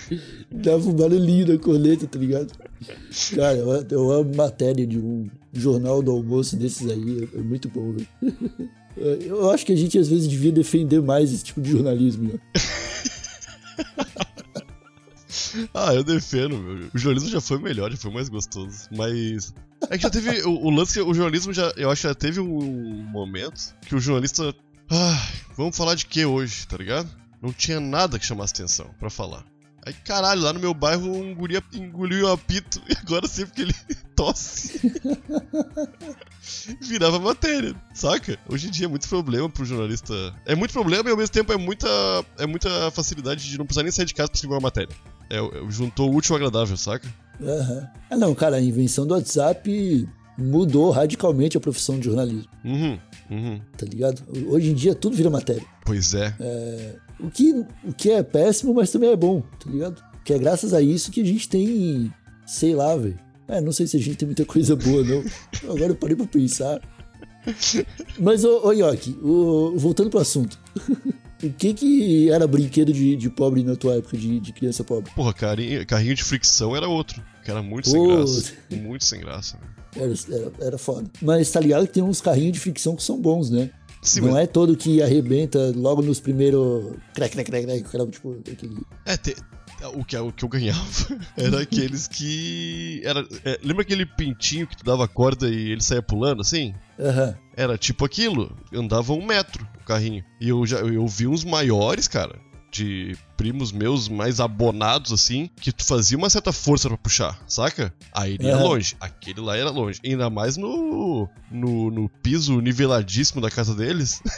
dava 0.53 0.89
um 0.89 0.93
barulhinho 0.95 1.47
na 1.49 1.59
corneta, 1.59 2.07
tá 2.07 2.19
ligado? 2.19 2.53
Cara, 3.35 3.57
eu, 3.57 3.69
eu 3.91 4.11
amo 4.13 4.35
matéria 4.37 4.87
de 4.87 4.99
um 4.99 5.29
jornal 5.53 6.03
do 6.03 6.11
almoço 6.13 6.57
desses 6.57 6.91
aí, 6.91 7.29
é, 7.35 7.39
é 7.39 7.43
muito 7.43 7.69
bom, 7.69 7.93
velho. 7.93 8.09
É, 8.97 9.19
Eu 9.27 9.51
acho 9.51 9.65
que 9.67 9.73
a 9.73 9.77
gente 9.77 9.99
às 9.99 10.09
vezes 10.09 10.29
devia 10.29 10.53
defender 10.53 11.01
mais 11.03 11.33
esse 11.33 11.45
tipo 11.45 11.61
de 11.61 11.71
jornalismo, 11.71 12.33
né? 12.33 12.41
Ah, 15.73 15.95
eu 15.95 16.03
defendo, 16.03 16.57
meu. 16.59 16.89
O 16.93 16.99
jornalismo 16.99 17.31
já 17.31 17.41
foi 17.41 17.59
melhor, 17.59 17.91
já 17.91 17.97
foi 17.97 18.13
mais 18.13 18.29
gostoso. 18.29 18.89
Mas. 18.91 19.55
É 19.89 19.97
que 19.97 20.03
já 20.03 20.11
teve. 20.11 20.43
O, 20.43 20.67
o 20.67 20.71
lance 20.71 20.95
que 20.95 21.01
o 21.01 21.15
jornalismo 21.15 21.53
já. 21.53 21.73
Eu 21.77 21.91
acho 21.91 22.03
que 22.03 22.09
já 22.09 22.15
teve 22.15 22.41
um 22.41 23.05
momento 23.11 23.75
que 23.87 23.95
o 23.95 24.01
jornalista. 24.01 24.55
Ah, 24.91 25.29
vamos 25.57 25.77
falar 25.77 25.95
de 25.95 26.07
que 26.07 26.25
hoje, 26.25 26.67
tá 26.67 26.77
ligado? 26.77 27.09
Não 27.41 27.53
tinha 27.53 27.79
nada 27.81 28.19
que 28.19 28.27
chamasse 28.27 28.53
atenção 28.55 28.91
pra 28.99 29.11
falar. 29.11 29.45
Aí, 29.87 29.93
caralho, 30.05 30.41
lá 30.41 30.53
no 30.53 30.61
meu 30.61 30.73
bairro 30.73 31.11
um 31.15 31.35
guri 31.35 31.63
engoliu 31.75 32.27
um 32.27 32.33
apito 32.33 32.81
e 32.89 32.97
agora 32.97 33.27
sempre 33.29 33.53
que 33.55 33.63
ele 33.63 33.75
tosse. 34.17 34.81
virava 36.81 37.19
matéria, 37.19 37.75
saca? 37.93 38.39
Hoje 38.49 38.69
em 38.69 38.71
dia 38.71 38.87
é 38.87 38.89
muito 38.89 39.09
problema 39.09 39.49
pro 39.49 39.65
jornalista. 39.65 40.15
É 40.47 40.55
muito 40.55 40.73
problema 40.73 41.09
e 41.09 41.13
ao 41.13 41.17
mesmo 41.19 41.33
tempo 41.33 41.53
é 41.53 41.57
muita, 41.57 41.89
é 42.39 42.47
muita 42.47 42.91
facilidade 42.91 43.49
de 43.49 43.59
não 43.59 43.67
precisar 43.67 43.83
nem 43.83 43.93
sair 43.93 44.07
de 44.07 44.15
casa 44.15 44.29
pra 44.29 44.37
escrever 44.37 44.55
uma 44.55 44.61
matéria. 44.61 44.95
É, 45.31 45.37
é, 45.39 45.71
juntou 45.71 46.11
o 46.11 46.17
útil 46.17 46.35
ao 46.35 46.37
agradável, 46.37 46.77
saca? 46.77 47.09
Aham. 47.43 47.89
Ah, 48.11 48.17
não, 48.17 48.35
cara, 48.35 48.57
a 48.57 48.61
invenção 48.63 49.07
do 49.07 49.15
WhatsApp 49.15 50.09
mudou 50.39 50.91
radicalmente 50.91 51.57
a 51.57 51.61
profissão 51.61 51.99
de 51.99 52.07
jornalismo, 52.07 52.49
Uhum, 52.65 52.99
uhum. 53.31 53.61
tá 53.77 53.87
ligado? 53.87 54.23
Hoje 54.49 54.71
em 54.71 54.75
dia 54.75 54.95
tudo 54.95 55.17
vira 55.17 55.31
matéria. 55.31 55.65
Pois 55.85 56.15
é. 56.15 56.35
O 57.21 57.31
que, 57.31 57.53
o 57.85 57.93
que 57.93 58.11
é 58.11 58.23
péssimo, 58.23 58.75
mas 58.75 58.91
também 58.91 59.11
é 59.11 59.17
bom, 59.17 59.41
tá 59.41 59.71
ligado? 59.71 60.03
Que 60.25 60.33
é 60.35 60.39
graças 60.39 60.73
a 60.75 60.81
isso 60.83 61.11
que 61.11 61.21
a 61.21 61.25
gente 61.25 61.49
tem, 61.49 62.13
sei 62.47 62.75
lá, 62.75 62.97
velho. 62.97 63.19
É, 63.47 63.61
não 63.61 63.73
sei 63.73 63.87
se 63.87 63.97
a 63.97 64.01
gente 64.01 64.17
tem 64.17 64.27
muita 64.27 64.45
coisa 64.45 64.75
boa, 64.75 65.03
não. 65.05 65.23
Agora 65.71 65.93
eu 65.93 65.97
parei 65.97 66.17
pra 66.17 66.27
pensar. 66.27 66.81
Mas, 68.19 68.45
ô, 68.45 68.67
ô 68.67 68.73
Yoki, 68.73 69.19
ô, 69.23 69.75
voltando 69.77 70.11
pro 70.11 70.21
assunto. 70.21 70.59
O 71.43 71.51
que 71.53 71.75
que 71.75 72.31
era 72.31 72.47
brinquedo 72.47 72.91
de, 72.91 73.17
de 73.17 73.29
pobre 73.29 73.63
na 73.63 73.77
tua 73.77 73.97
época, 73.97 74.17
de, 74.17 74.41
de 74.41 74.51
criança 74.51 74.83
pobre? 74.83 75.13
Porra, 75.15 75.35
carinho, 75.35 75.87
carrinho 75.87 76.15
de 76.15 76.25
fricção 76.25 76.75
era 76.75 76.89
outro. 76.89 77.23
Que 77.45 77.51
era 77.51 77.63
muito 77.63 77.91
sem 77.91 78.01
Pô. 78.01 78.17
graça. 78.17 78.53
Muito 78.71 79.05
sem 79.05 79.21
graça. 79.21 79.59
né? 79.59 79.69
Era, 79.95 80.15
era, 80.31 80.53
era 80.69 80.79
foda. 80.79 81.11
Mas 81.21 81.51
tá 81.51 81.61
ligado 81.61 81.87
que 81.87 81.93
tem 81.93 82.03
uns 82.03 82.23
carrinhos 82.23 82.53
de 82.53 82.61
fricção 82.61 82.97
que 82.97 83.03
são 83.03 83.21
bons, 83.21 83.51
né? 83.51 83.69
Sim, 84.05 84.21
Não 84.21 84.33
mas- 84.33 84.45
é 84.45 84.47
todo 84.47 84.77
que 84.77 85.03
arrebenta 85.03 85.73
logo 85.75 86.03
nos 86.03 86.21
primeiros. 86.21 86.95
Crack, 87.15 87.33
crack, 87.35 87.51
crack, 87.51 87.67
crack. 87.67 87.97
Era 87.97 88.07
tipo 88.07 88.37
aquele. 88.39 88.77
É, 89.07 89.17
te- 89.17 89.35
o, 89.95 90.05
que, 90.05 90.17
o 90.17 90.31
que 90.33 90.45
eu 90.45 90.49
ganhava 90.49 90.81
era 91.37 91.61
aqueles 91.63 92.07
que. 92.07 93.01
Era, 93.03 93.27
é, 93.45 93.59
lembra 93.65 93.83
aquele 93.83 94.05
pintinho 94.07 94.67
que 94.67 94.77
tu 94.77 94.85
dava 94.85 95.09
corda 95.09 95.49
e 95.49 95.71
ele 95.73 95.83
saía 95.83 96.03
pulando 96.03 96.43
assim? 96.43 96.75
Aham. 97.01 97.35
Era 97.57 97.79
tipo 97.79 98.05
aquilo. 98.05 98.55
Andava 98.73 99.13
um 99.15 99.25
metro 99.25 99.67
o 99.81 99.85
carrinho. 99.87 100.23
E 100.41 100.51
eu 100.51 100.65
já 100.67 100.79
eu 100.81 101.07
vi 101.07 101.27
uns 101.27 101.43
maiores, 101.45 102.07
cara. 102.07 102.39
De 102.75 103.17
primos 103.37 103.71
meus 103.71 104.09
mais 104.09 104.41
abonados, 104.41 105.13
assim, 105.13 105.49
que 105.61 105.71
tu 105.71 105.85
fazia 105.85 106.19
uma 106.19 106.29
certa 106.29 106.53
força 106.53 106.89
pra 106.89 106.99
puxar, 106.99 107.41
saca? 107.47 107.95
Aí 108.13 108.35
ele 108.35 108.49
ia 108.49 108.57
Aham. 108.57 108.65
longe. 108.65 108.97
Aquele 109.01 109.41
lá 109.41 109.57
era 109.57 109.71
longe. 109.71 110.01
Ainda 110.05 110.29
mais 110.29 110.57
no, 110.57 111.29
no, 111.53 111.89
no 111.89 112.09
piso 112.09 112.61
niveladíssimo 112.61 113.41
da 113.41 113.49
casa 113.49 113.77
deles. 113.77 114.21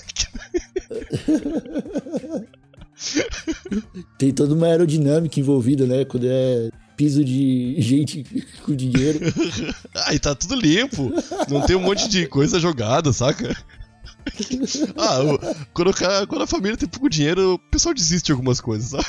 Tem 4.18 4.32
toda 4.32 4.54
uma 4.54 4.66
aerodinâmica 4.66 5.38
envolvida, 5.40 5.86
né? 5.86 6.04
Quando 6.04 6.26
é 6.28 6.70
piso 6.96 7.24
de 7.24 7.76
gente 7.80 8.24
com 8.64 8.74
dinheiro. 8.74 9.20
Aí 10.06 10.18
tá 10.18 10.34
tudo 10.34 10.54
limpo. 10.54 11.12
Não 11.48 11.62
tem 11.62 11.76
um 11.76 11.80
monte 11.80 12.08
de 12.08 12.26
coisa 12.26 12.58
jogada, 12.58 13.12
saca? 13.12 13.56
Ah, 14.98 15.20
o- 15.22 15.38
quando, 15.72 15.92
cara- 15.94 16.26
quando 16.26 16.42
a 16.42 16.46
família 16.46 16.76
tem 16.76 16.88
pouco 16.88 17.08
dinheiro, 17.08 17.54
o 17.54 17.58
pessoal 17.58 17.94
desiste 17.94 18.26
de 18.26 18.32
algumas 18.32 18.60
coisas, 18.60 18.90
sabe? 18.90 19.06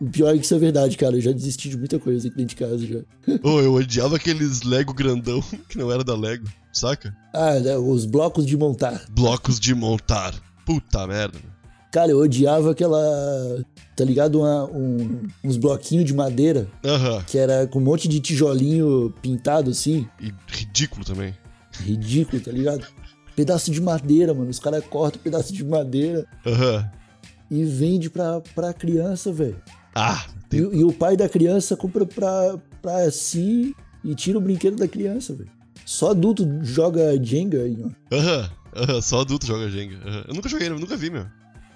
O 0.00 0.06
pior 0.10 0.34
é 0.34 0.38
que 0.38 0.44
isso 0.44 0.54
é 0.54 0.58
verdade, 0.58 0.96
cara. 0.96 1.16
Eu 1.16 1.20
já 1.20 1.32
desisti 1.32 1.68
de 1.70 1.78
muita 1.78 1.98
coisa 1.98 2.26
aqui 2.28 2.36
dentro 2.36 2.54
de 2.54 2.60
casa 2.62 2.86
já. 2.86 2.98
Ô, 3.42 3.60
eu 3.60 3.74
odiava 3.74 4.16
aqueles 4.16 4.62
Lego 4.62 4.92
grandão 4.92 5.40
que 5.68 5.78
não 5.78 5.90
era 5.90 6.04
da 6.04 6.16
Lego, 6.16 6.46
saca? 6.72 7.16
Ah, 7.32 7.58
né, 7.58 7.76
os 7.76 8.04
blocos 8.04 8.44
de 8.46 8.56
montar. 8.56 9.04
Blocos 9.10 9.58
de 9.58 9.74
montar. 9.74 10.34
Puta 10.66 11.06
merda. 11.06 11.38
Cara, 11.94 12.10
eu 12.10 12.18
odiava 12.18 12.72
aquela. 12.72 12.98
Tá 13.94 14.04
ligado? 14.04 14.40
Uma- 14.40 14.64
um- 14.64 15.28
uns 15.44 15.56
bloquinhos 15.56 16.04
de 16.04 16.12
madeira 16.12 16.66
Aham. 16.84 17.22
que 17.24 17.38
era 17.38 17.68
com 17.68 17.78
um 17.78 17.82
monte 17.82 18.08
de 18.08 18.18
tijolinho 18.18 19.14
pintado 19.22 19.70
assim. 19.70 20.04
E 20.20 20.32
ridículo 20.48 21.04
também. 21.04 21.32
Ridículo, 21.78 22.42
tá 22.42 22.50
ligado? 22.50 22.84
Pedaço 23.36 23.70
de 23.70 23.80
madeira, 23.80 24.34
mano. 24.34 24.50
Os 24.50 24.58
caras 24.58 24.84
cortam 24.84 25.20
pedaço 25.22 25.52
de 25.52 25.64
madeira 25.64 26.26
Aham. 26.44 26.90
e 27.48 27.62
vende 27.64 28.10
pra, 28.10 28.40
pra 28.56 28.72
criança, 28.72 29.32
velho. 29.32 29.62
Ah, 29.94 30.24
E, 30.46 30.48
tem... 30.48 30.60
e 30.60 30.82
o 30.82 30.92
pai 30.92 31.16
da 31.16 31.28
criança 31.28 31.76
compra 31.76 32.04
pra, 32.04 32.58
pra 32.82 33.08
si 33.12 33.72
e 34.02 34.16
tira 34.16 34.38
o 34.38 34.40
brinquedo 34.40 34.76
da 34.76 34.88
criança, 34.88 35.32
velho. 35.32 35.50
Só 35.86 36.10
adulto 36.10 36.44
joga 36.62 37.16
Jenga 37.22 37.62
aí, 37.62 37.78
ó. 37.84 38.16
Aham. 38.16 38.50
Aham. 38.74 39.00
Só 39.00 39.20
adulto 39.20 39.46
joga 39.46 39.70
Jenga. 39.70 39.96
Eu 40.26 40.34
nunca 40.34 40.48
joguei, 40.48 40.66
eu 40.68 40.78
nunca 40.80 40.96
vi, 40.96 41.10
meu. 41.10 41.26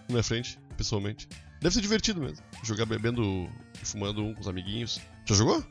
Na 0.08 0.14
minha 0.14 0.22
frente, 0.22 0.58
pessoalmente. 0.76 1.28
Deve 1.60 1.74
ser 1.74 1.80
divertido 1.80 2.20
mesmo. 2.20 2.38
Jogar 2.64 2.86
bebendo 2.86 3.48
e 3.82 3.86
fumando 3.86 4.22
um 4.22 4.34
com 4.34 4.40
os 4.40 4.48
amiguinhos. 4.48 5.00
Já 5.26 5.34
jogou? 5.34 5.62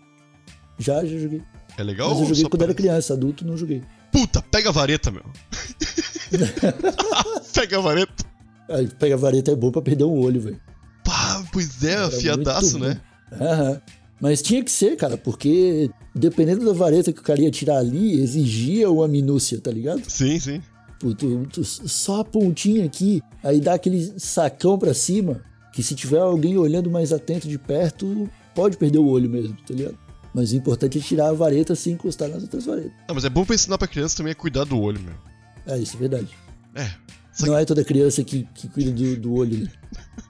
Já, 0.77 1.03
já 1.03 1.17
joguei. 1.17 1.41
É 1.77 1.83
legal? 1.83 2.09
Mas 2.09 2.19
eu 2.19 2.25
joguei 2.27 2.43
quando 2.43 2.61
era 2.61 2.73
parece? 2.73 2.75
criança, 2.75 3.13
adulto 3.13 3.45
não 3.45 3.57
joguei. 3.57 3.81
Puta, 4.11 4.41
pega 4.41 4.69
a 4.69 4.71
vareta, 4.71 5.11
meu. 5.11 5.23
pega 7.53 7.77
a 7.77 7.81
vareta. 7.81 8.25
Aí 8.69 8.87
pega 8.87 9.15
a 9.15 9.17
vareta 9.17 9.51
é 9.51 9.55
bom 9.55 9.71
pra 9.71 9.81
perder 9.81 10.03
um 10.03 10.19
olho, 10.19 10.41
velho. 10.41 10.59
Pá, 11.03 11.43
pois 11.51 11.83
é, 11.83 11.93
Era 11.93 12.07
afiadaço, 12.07 12.77
né? 12.77 12.99
Aham. 13.31 13.81
Mas 14.19 14.41
tinha 14.41 14.63
que 14.63 14.71
ser, 14.71 14.95
cara, 14.95 15.17
porque 15.17 15.89
dependendo 16.13 16.65
da 16.65 16.73
vareta 16.73 17.13
que 17.13 17.19
o 17.19 17.23
cara 17.23 17.41
ia 17.41 17.51
tirar 17.51 17.77
ali, 17.77 18.19
exigia 18.19 18.89
uma 18.89 19.07
minúcia, 19.07 19.59
tá 19.61 19.71
ligado? 19.71 20.01
Sim, 20.07 20.39
sim. 20.39 20.61
Tu- 20.99 21.45
tu- 21.45 21.63
só 21.63 22.21
a 22.21 22.25
pontinha 22.25 22.85
aqui, 22.85 23.21
aí 23.43 23.59
dá 23.61 23.73
aquele 23.75 24.13
sacão 24.19 24.77
pra 24.79 24.93
cima, 24.93 25.41
que 25.73 25.83
se 25.83 25.93
tiver 25.93 26.19
alguém 26.19 26.57
olhando 26.57 26.89
mais 26.89 27.13
atento 27.13 27.47
de 27.47 27.57
perto, 27.59 28.27
pode 28.55 28.77
perder 28.77 28.97
o 28.97 29.07
olho 29.07 29.29
mesmo, 29.29 29.55
tá 29.67 29.73
ligado? 29.73 29.97
Mas 30.33 30.51
o 30.51 30.55
importante 30.55 30.97
é 30.97 31.01
tirar 31.01 31.29
a 31.29 31.33
vareta 31.33 31.75
sem 31.75 31.93
encostar 31.93 32.29
nas 32.29 32.41
outras 32.43 32.65
varetas. 32.65 32.91
Ah, 33.07 33.13
mas 33.13 33.25
é 33.25 33.29
bom 33.29 33.45
pra 33.45 33.55
ensinar 33.55 33.77
pra 33.77 33.87
criança 33.87 34.17
também 34.17 34.31
a 34.31 34.35
cuidar 34.35 34.63
do 34.65 34.79
olho, 34.79 34.99
meu. 35.01 35.13
É, 35.67 35.77
isso 35.79 35.95
é 35.95 35.99
verdade. 35.99 36.29
É. 36.75 36.89
Não 37.45 37.55
é 37.57 37.63
toda 37.65 37.83
criança 37.83 38.23
que, 38.23 38.47
que 38.55 38.67
cuida 38.67 38.91
do, 38.91 39.15
do 39.17 39.33
olho, 39.33 39.59
né? 39.65 39.71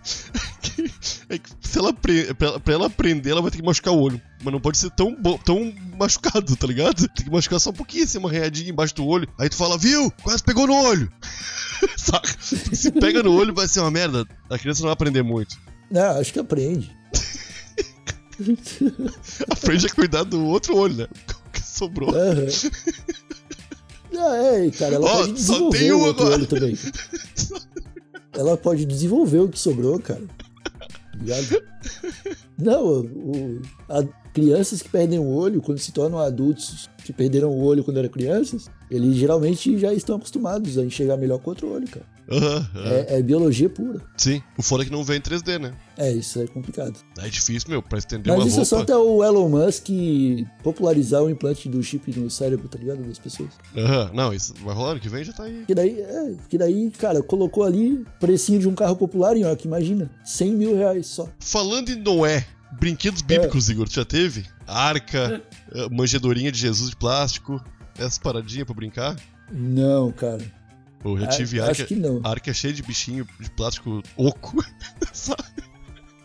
que, 0.61 0.91
é 1.29 1.37
que 1.37 1.49
se 1.61 1.77
ela, 1.79 1.89
apre- 1.91 2.33
pra, 2.33 2.47
ela- 2.47 2.59
pra 2.59 2.73
ela 2.73 2.87
aprender, 2.87 3.29
ela 3.31 3.41
vai 3.41 3.51
ter 3.51 3.57
que 3.57 3.63
machucar 3.65 3.93
o 3.93 3.99
olho. 3.99 4.21
Mas 4.43 4.53
não 4.53 4.59
pode 4.61 4.77
ser 4.77 4.91
tão, 4.91 5.15
tão 5.43 5.73
machucado, 5.97 6.55
tá 6.55 6.67
ligado? 6.67 7.07
Tem 7.09 7.25
que 7.25 7.31
machucar 7.31 7.59
só 7.59 7.71
um 7.71 7.73
pouquinho, 7.73 8.03
assim, 8.03 8.17
uma 8.19 8.29
arranhadinha 8.29 8.69
embaixo 8.69 8.93
do 8.95 9.05
olho. 9.05 9.27
Aí 9.39 9.49
tu 9.49 9.55
fala, 9.55 9.77
viu? 9.77 10.11
Quase 10.23 10.43
pegou 10.43 10.67
no 10.67 10.75
olho. 10.75 11.11
Saca? 11.97 12.35
Se 12.39 12.91
pega 12.91 13.23
no 13.23 13.33
olho, 13.33 13.53
vai 13.53 13.67
ser 13.67 13.79
uma 13.79 13.89
merda. 13.91 14.25
A 14.49 14.57
criança 14.59 14.81
não 14.81 14.87
vai 14.87 14.93
aprender 14.93 15.23
muito. 15.23 15.57
Não, 15.89 16.19
acho 16.19 16.31
que 16.33 16.39
aprende. 16.39 16.95
Aprende 19.49 19.87
a 19.87 19.89
cuidar 19.89 20.23
do 20.23 20.45
outro 20.45 20.75
olho, 20.75 20.95
né? 20.95 21.07
O 21.47 21.49
que 21.51 21.61
sobrou. 21.61 22.09
Aham. 22.15 22.45
Ah, 24.19 24.35
é, 24.35 24.69
cara, 24.71 24.95
ela 24.95 25.05
Ó, 25.07 25.17
pode 25.17 25.33
desenvolver 25.33 25.77
tem 25.79 25.91
o 25.91 25.99
outro 25.99 26.21
agora. 26.23 26.37
olho 26.37 26.47
também. 26.47 26.77
Ela 28.33 28.55
pode 28.55 28.85
desenvolver 28.85 29.39
o 29.39 29.49
que 29.49 29.57
sobrou, 29.57 29.99
cara. 29.99 30.21
Ligado? 31.19 31.63
Não, 32.57 33.01
o, 33.01 33.61
a- 33.89 34.03
crianças 34.33 34.81
que 34.81 34.89
perdem 34.89 35.19
o 35.19 35.27
olho, 35.27 35.61
quando 35.61 35.79
se 35.79 35.91
tornam 35.91 36.19
adultos 36.19 36.89
que 37.03 37.11
perderam 37.13 37.49
o 37.49 37.63
olho 37.63 37.83
quando 37.83 37.97
eram 37.97 38.09
crianças, 38.09 38.69
eles 38.89 39.15
geralmente 39.15 39.77
já 39.77 39.93
estão 39.93 40.15
acostumados 40.17 40.77
a 40.77 40.83
enxergar 40.85 41.17
melhor 41.17 41.39
com 41.39 41.49
outro 41.49 41.71
olho, 41.71 41.87
cara. 41.87 42.05
Aham, 42.29 42.69
aham. 42.75 42.89
É, 42.91 43.19
é 43.19 43.21
biologia 43.21 43.69
pura. 43.69 44.01
Sim. 44.17 44.41
O 44.57 44.61
foda 44.61 44.83
é 44.83 44.85
que 44.85 44.91
não 44.91 45.01
vem 45.01 45.17
em 45.17 45.21
3D, 45.21 45.59
né? 45.59 45.73
É, 45.97 46.11
isso 46.11 46.41
é 46.41 46.47
complicado. 46.47 46.99
É 47.19 47.29
difícil, 47.29 47.69
meu, 47.69 47.81
pra 47.81 47.97
estender 47.97 48.33
Mas 48.33 48.43
uma 48.43 48.49
isso 48.49 48.59
é 48.59 48.65
só 48.65 48.77
roupa. 48.77 48.91
até 48.91 48.97
o 49.01 49.23
Elon 49.23 49.47
Musk 49.47 49.87
popularizar 50.61 51.23
o 51.23 51.29
implante 51.29 51.69
do 51.69 51.81
chip 51.81 52.17
no 52.19 52.29
cérebro, 52.29 52.67
tá 52.67 52.77
ligado? 52.77 53.01
Das 53.03 53.17
pessoas. 53.17 53.49
Aham, 53.75 54.11
Não, 54.13 54.33
isso 54.33 54.53
vai 54.63 54.75
rolar 54.75 54.91
ano 54.91 54.99
que 54.99 55.07
vem, 55.09 55.23
já 55.23 55.31
tá 55.31 55.43
aí. 55.43 55.63
Que 55.65 55.73
daí, 55.73 56.01
é, 56.01 56.35
que 56.49 56.57
daí, 56.57 56.91
cara, 56.91 57.23
colocou 57.23 57.63
ali 57.63 58.05
precinho 58.19 58.59
de 58.59 58.67
um 58.67 58.75
carro 58.75 58.95
popular 58.97 59.35
em 59.37 59.45
ó, 59.45 59.55
que 59.55 59.65
imagina, 59.67 60.09
100 60.25 60.51
mil 60.53 60.75
reais 60.75 61.07
só. 61.07 61.29
Falando 61.39 61.89
em 61.89 61.95
Noé, 61.95 62.45
brinquedos 62.79 63.21
bíblicos, 63.21 63.69
Igor, 63.69 63.87
tu 63.87 63.95
já 63.95 64.05
teve? 64.05 64.45
Arca, 64.67 65.41
eh, 65.73 65.87
manjedorinha 65.89 66.51
de 66.51 66.59
Jesus 66.59 66.89
de 66.89 66.95
plástico, 66.97 67.63
essas 67.97 68.17
paradinhas 68.17 68.65
pra 68.65 68.75
brincar? 68.75 69.15
Não, 69.51 70.11
cara. 70.11 70.43
Pô, 70.99 71.17
já 71.19 71.25
A- 71.25 71.29
tive 71.29 71.59
acho 71.61 71.69
arca, 71.69 71.85
que 71.85 71.95
não. 71.95 72.21
arca 72.23 72.53
cheia 72.53 72.73
de 72.73 72.81
bichinho 72.83 73.27
de 73.39 73.49
plástico 73.51 74.01
oco. 74.17 74.63
Sabe? 75.13 75.43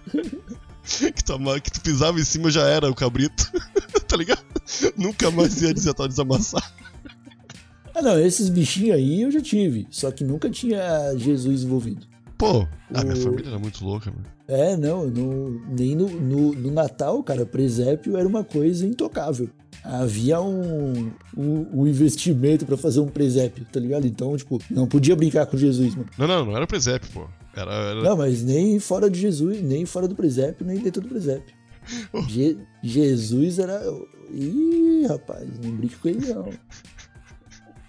que, 0.13 1.25
tu, 1.25 1.39
que 1.63 1.71
tu 1.73 1.81
pisava 1.81 2.19
em 2.21 2.25
cima 2.25 2.51
já 2.51 2.63
era 2.69 2.91
o 2.91 2.95
cabrito. 2.95 3.51
tá 4.09 4.17
ligado? 4.17 4.43
Nunca 4.97 5.31
mais 5.31 5.61
ia 5.63 5.73
desatar 5.73 6.09
desamassar. 6.09 6.73
Ah, 7.95 8.01
não, 8.03 8.19
esses 8.19 8.49
bichinhos 8.49 8.97
aí 8.97 9.23
eu 9.23 9.31
já 9.31 9.41
tive, 9.41 9.87
só 9.91 10.11
que 10.11 10.25
nunca 10.25 10.49
tinha 10.49 11.15
Jesus 11.17 11.63
envolvido. 11.63 12.07
Pô, 12.39 12.67
a 12.93 13.03
minha 13.05 13.15
O- 13.15 13.21
família 13.23 13.49
era 13.51 13.59
muito 13.59 13.85
louca, 13.85 14.11
mano. 14.11 14.25
É, 14.49 14.77
não, 14.77 15.07
no- 15.07 15.61
nem 15.69 15.95
no, 15.95 16.09
no, 16.09 16.53
no 16.55 16.71
Natal, 16.71 17.23
cara, 17.23 17.45
presépio 17.47 18.17
era 18.17 18.27
uma 18.27 18.43
coisa 18.43 18.87
intocável. 18.87 19.49
Havia 19.85 20.41
um, 20.41 21.11
um, 21.37 21.67
um 21.81 21.87
investimento 21.87 22.65
pra 22.65 22.77
fazer 22.77 23.01
um 23.01 23.09
presépio, 23.09 23.65
tá 23.71 23.81
ligado? 23.81 24.07
Então, 24.07 24.37
tipo, 24.37 24.61
não 24.71 24.87
podia 24.87 25.17
brincar 25.17 25.45
com 25.47 25.57
Jesus, 25.57 25.95
mano. 25.97 26.09
Não, 26.17 26.27
não, 26.29 26.45
não 26.47 26.57
era 26.57 26.67
presépio, 26.67 27.11
pô. 27.13 27.27
Era. 27.57 27.71
era... 27.73 28.03
Não, 28.03 28.17
mas 28.17 28.43
nem 28.45 28.79
fora 28.79 29.11
de 29.11 29.19
Jesus, 29.21 29.61
nem 29.61 29.85
fora 29.85 30.07
do 30.07 30.15
presépio, 30.15 30.65
nem 30.65 30.79
dentro 30.79 31.03
do 31.03 31.09
presépio. 31.09 31.55
Je- 32.29 32.59
Jesus 32.83 33.59
era. 33.59 33.83
Ih, 34.33 35.05
rapaz, 35.09 35.49
não 35.63 35.73
brinca 35.77 35.97
com 36.01 36.09
ele, 36.09 36.27
não. 36.33 36.49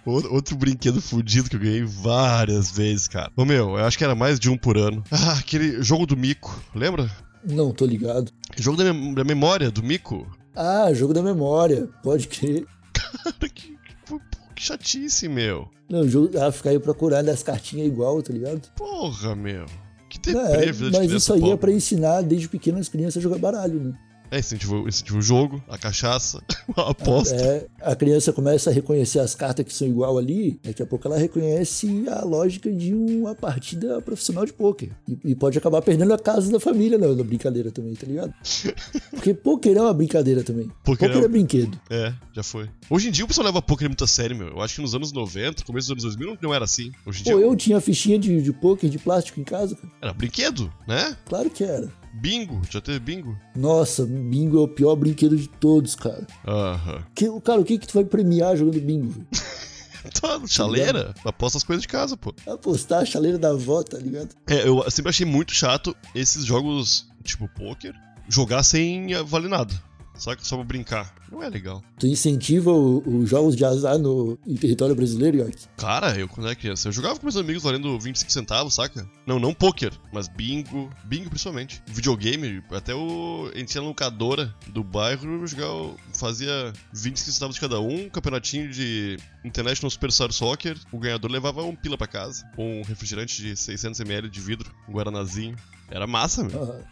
Outro, 0.06 0.34
outro 0.34 0.56
brinquedo 0.56 1.00
fudido 1.00 1.48
que 1.48 1.56
eu 1.56 1.60
ganhei 1.60 1.82
várias 1.82 2.70
vezes, 2.70 3.08
cara. 3.08 3.32
Ô 3.34 3.42
meu, 3.46 3.70
eu 3.70 3.86
acho 3.86 3.96
que 3.96 4.04
era 4.04 4.14
mais 4.14 4.38
de 4.38 4.50
um 4.50 4.56
por 4.58 4.76
ano. 4.76 5.02
Ah, 5.10 5.38
aquele 5.38 5.82
jogo 5.82 6.04
do 6.04 6.14
mico, 6.14 6.62
lembra? 6.74 7.10
Não, 7.42 7.72
tô 7.72 7.86
ligado. 7.86 8.30
Jogo 8.54 8.76
da, 8.76 8.92
mem- 8.92 9.14
da 9.14 9.24
memória 9.24 9.70
do 9.70 9.82
mico. 9.82 10.26
Ah, 10.54 10.92
jogo 10.92 11.12
da 11.12 11.22
memória, 11.22 11.88
pode 12.02 12.28
crer. 12.28 12.66
Cara, 12.92 13.34
que, 13.40 13.48
que, 13.48 14.18
que 14.54 14.62
chatice, 14.62 15.28
meu. 15.28 15.68
Não, 15.88 16.08
jogo, 16.08 16.38
ah, 16.38 16.50
ficar 16.52 16.70
aí 16.70 16.78
procurando 16.78 17.28
as 17.28 17.42
cartinhas 17.42 17.86
igual, 17.86 18.22
tá 18.22 18.32
ligado? 18.32 18.68
Porra, 18.76 19.34
meu. 19.34 19.66
Que 20.08 20.18
deprê, 20.18 20.66
é, 20.66 20.90
mas 20.92 21.10
isso 21.10 21.32
aí 21.32 21.40
é 21.40 21.42
pobre. 21.42 21.58
pra 21.58 21.72
ensinar 21.72 22.22
desde 22.22 22.48
pequeno 22.48 22.78
as 22.78 22.88
crianças 22.88 23.16
a 23.16 23.20
jogar 23.20 23.38
baralho, 23.38 23.80
né? 23.80 23.92
É, 24.30 24.38
incentivou, 24.40 24.88
incentivou 24.88 25.18
o 25.20 25.22
jogo, 25.22 25.62
a 25.68 25.78
cachaça, 25.78 26.42
a 26.76 26.90
aposta. 26.90 27.34
É, 27.36 27.66
a 27.80 27.94
criança 27.94 28.32
começa 28.32 28.70
a 28.70 28.72
reconhecer 28.72 29.18
as 29.20 29.34
cartas 29.34 29.64
que 29.64 29.72
são 29.72 29.86
igual 29.86 30.18
ali, 30.18 30.58
daqui 30.62 30.82
a 30.82 30.86
pouco 30.86 31.06
ela 31.06 31.18
reconhece 31.18 32.04
a 32.08 32.24
lógica 32.24 32.72
de 32.72 32.92
uma 32.94 33.34
partida 33.34 34.00
profissional 34.02 34.44
de 34.44 34.52
pôquer. 34.52 34.90
E, 35.08 35.18
e 35.30 35.34
pode 35.34 35.56
acabar 35.58 35.80
perdendo 35.82 36.12
a 36.14 36.18
casa 36.18 36.50
da 36.50 36.58
família 36.58 36.98
na, 36.98 37.08
na 37.08 37.22
brincadeira 37.22 37.70
também, 37.70 37.94
tá 37.94 38.06
ligado? 38.06 38.34
Porque 39.10 39.32
pôquer 39.34 39.76
é 39.76 39.80
uma 39.80 39.94
brincadeira 39.94 40.42
também. 40.42 40.70
Pôquer 40.84 41.08
Pôquer 41.08 41.22
é- 41.22 41.24
é 41.24 41.28
brinquedo. 41.28 41.80
É, 41.90 42.12
já 42.32 42.42
foi. 42.42 42.68
Hoje 42.90 43.08
em 43.08 43.10
dia 43.12 43.24
o 43.24 43.28
pessoal 43.28 43.46
leva 43.46 43.62
poker 43.62 43.88
muito 43.88 44.04
a 44.04 44.06
sério, 44.06 44.36
meu. 44.36 44.48
Eu 44.48 44.60
acho 44.62 44.74
que 44.76 44.80
nos 44.82 44.94
anos 44.94 45.12
90, 45.12 45.64
começo 45.64 45.94
dos 45.94 46.04
anos 46.04 46.16
2000, 46.16 46.38
não- 46.42 46.54
era 46.54 46.64
assim. 46.64 46.90
Hoje 47.06 47.20
em 47.20 47.24
dia 47.24 47.32
Pô, 47.34 47.38
eu 47.40 47.54
tinha 47.56 47.80
fichinha 47.80 48.18
de, 48.18 48.40
de 48.42 48.52
pôquer 48.52 48.88
de 48.90 48.98
plástico 48.98 49.40
em 49.40 49.44
casa, 49.44 49.74
cara. 49.76 49.92
era 50.00 50.12
brinquedo, 50.12 50.72
né? 50.88 51.16
Claro 51.26 51.50
que 51.50 51.62
era. 51.64 51.88
Bingo, 52.14 52.62
já 52.70 52.80
teve 52.80 53.00
bingo? 53.00 53.36
Nossa, 53.56 54.06
bingo 54.06 54.58
é 54.58 54.60
o 54.60 54.68
pior 54.68 54.94
brinquedo 54.94 55.36
de 55.36 55.48
todos, 55.48 55.96
cara. 55.96 56.26
Aham. 56.46 57.02
Que, 57.14 57.28
cara, 57.40 57.60
o 57.60 57.64
que 57.64 57.76
que 57.76 57.88
tu 57.88 57.94
vai 57.94 58.04
premiar 58.04 58.56
jogando 58.56 58.80
bingo? 58.80 59.10
velho? 59.10 59.26
Tá, 60.20 60.38
chaleira, 60.46 61.14
aposta 61.24 61.56
as 61.56 61.64
coisas 61.64 61.80
de 61.80 61.88
casa, 61.88 62.14
pô. 62.14 62.34
Apostar 62.46 63.00
a 63.00 63.06
chaleira 63.06 63.38
da 63.38 63.52
avó, 63.52 63.82
tá 63.82 63.96
ligado? 63.96 64.34
É, 64.46 64.68
eu 64.68 64.84
sempre 64.90 65.08
achei 65.08 65.24
muito 65.24 65.54
chato 65.54 65.96
esses 66.14 66.44
jogos, 66.44 67.06
tipo 67.22 67.48
poker, 67.48 67.94
jogar 68.28 68.62
sem 68.64 69.14
eh, 69.14 69.22
valer 69.22 69.48
nada. 69.48 69.74
Saca? 70.16 70.44
Só 70.44 70.56
pra 70.56 70.64
brincar. 70.64 71.14
Não 71.30 71.42
é 71.42 71.48
legal. 71.48 71.82
Tu 71.98 72.06
incentiva 72.06 72.70
os 72.72 73.28
jogos 73.28 73.56
de 73.56 73.64
azar 73.64 73.98
no, 73.98 74.38
em 74.46 74.54
território 74.54 74.94
brasileiro, 74.94 75.38
York? 75.38 75.56
Cara, 75.76 76.16
eu 76.18 76.28
quando 76.28 76.46
era 76.46 76.54
criança, 76.54 76.88
eu 76.88 76.92
jogava 76.92 77.18
com 77.18 77.26
meus 77.26 77.36
amigos 77.36 77.62
valendo 77.62 77.98
25 77.98 78.30
centavos, 78.30 78.74
saca? 78.74 79.08
Não, 79.26 79.38
não 79.38 79.52
poker, 79.52 79.92
mas 80.12 80.28
bingo, 80.28 80.88
bingo 81.04 81.28
principalmente. 81.28 81.82
Videogame, 81.86 82.62
até 82.70 82.94
o. 82.94 83.50
A 83.52 83.58
gente 83.58 83.68
tinha 83.68 83.82
a 83.82 83.86
locadora 83.86 84.54
do 84.68 84.84
bairro, 84.84 85.46
jogava, 85.46 85.94
fazia 86.12 86.72
25 86.92 87.32
centavos 87.32 87.54
de 87.56 87.60
cada 87.60 87.80
um, 87.80 88.08
campeonatinho 88.08 88.70
de 88.70 89.18
International 89.44 89.90
Superstar 89.90 90.32
Soccer. 90.32 90.78
O 90.92 90.98
ganhador 90.98 91.30
levava 91.30 91.62
um 91.64 91.74
pila 91.74 91.98
pra 91.98 92.06
casa, 92.06 92.46
com 92.54 92.80
um 92.80 92.82
refrigerante 92.82 93.42
de 93.42 93.54
600ml 93.54 94.28
de 94.28 94.40
vidro, 94.40 94.70
um 94.88 94.92
guaranazinho. 94.92 95.56
Era 95.90 96.06
massa, 96.06 96.42
meu. 96.42 96.84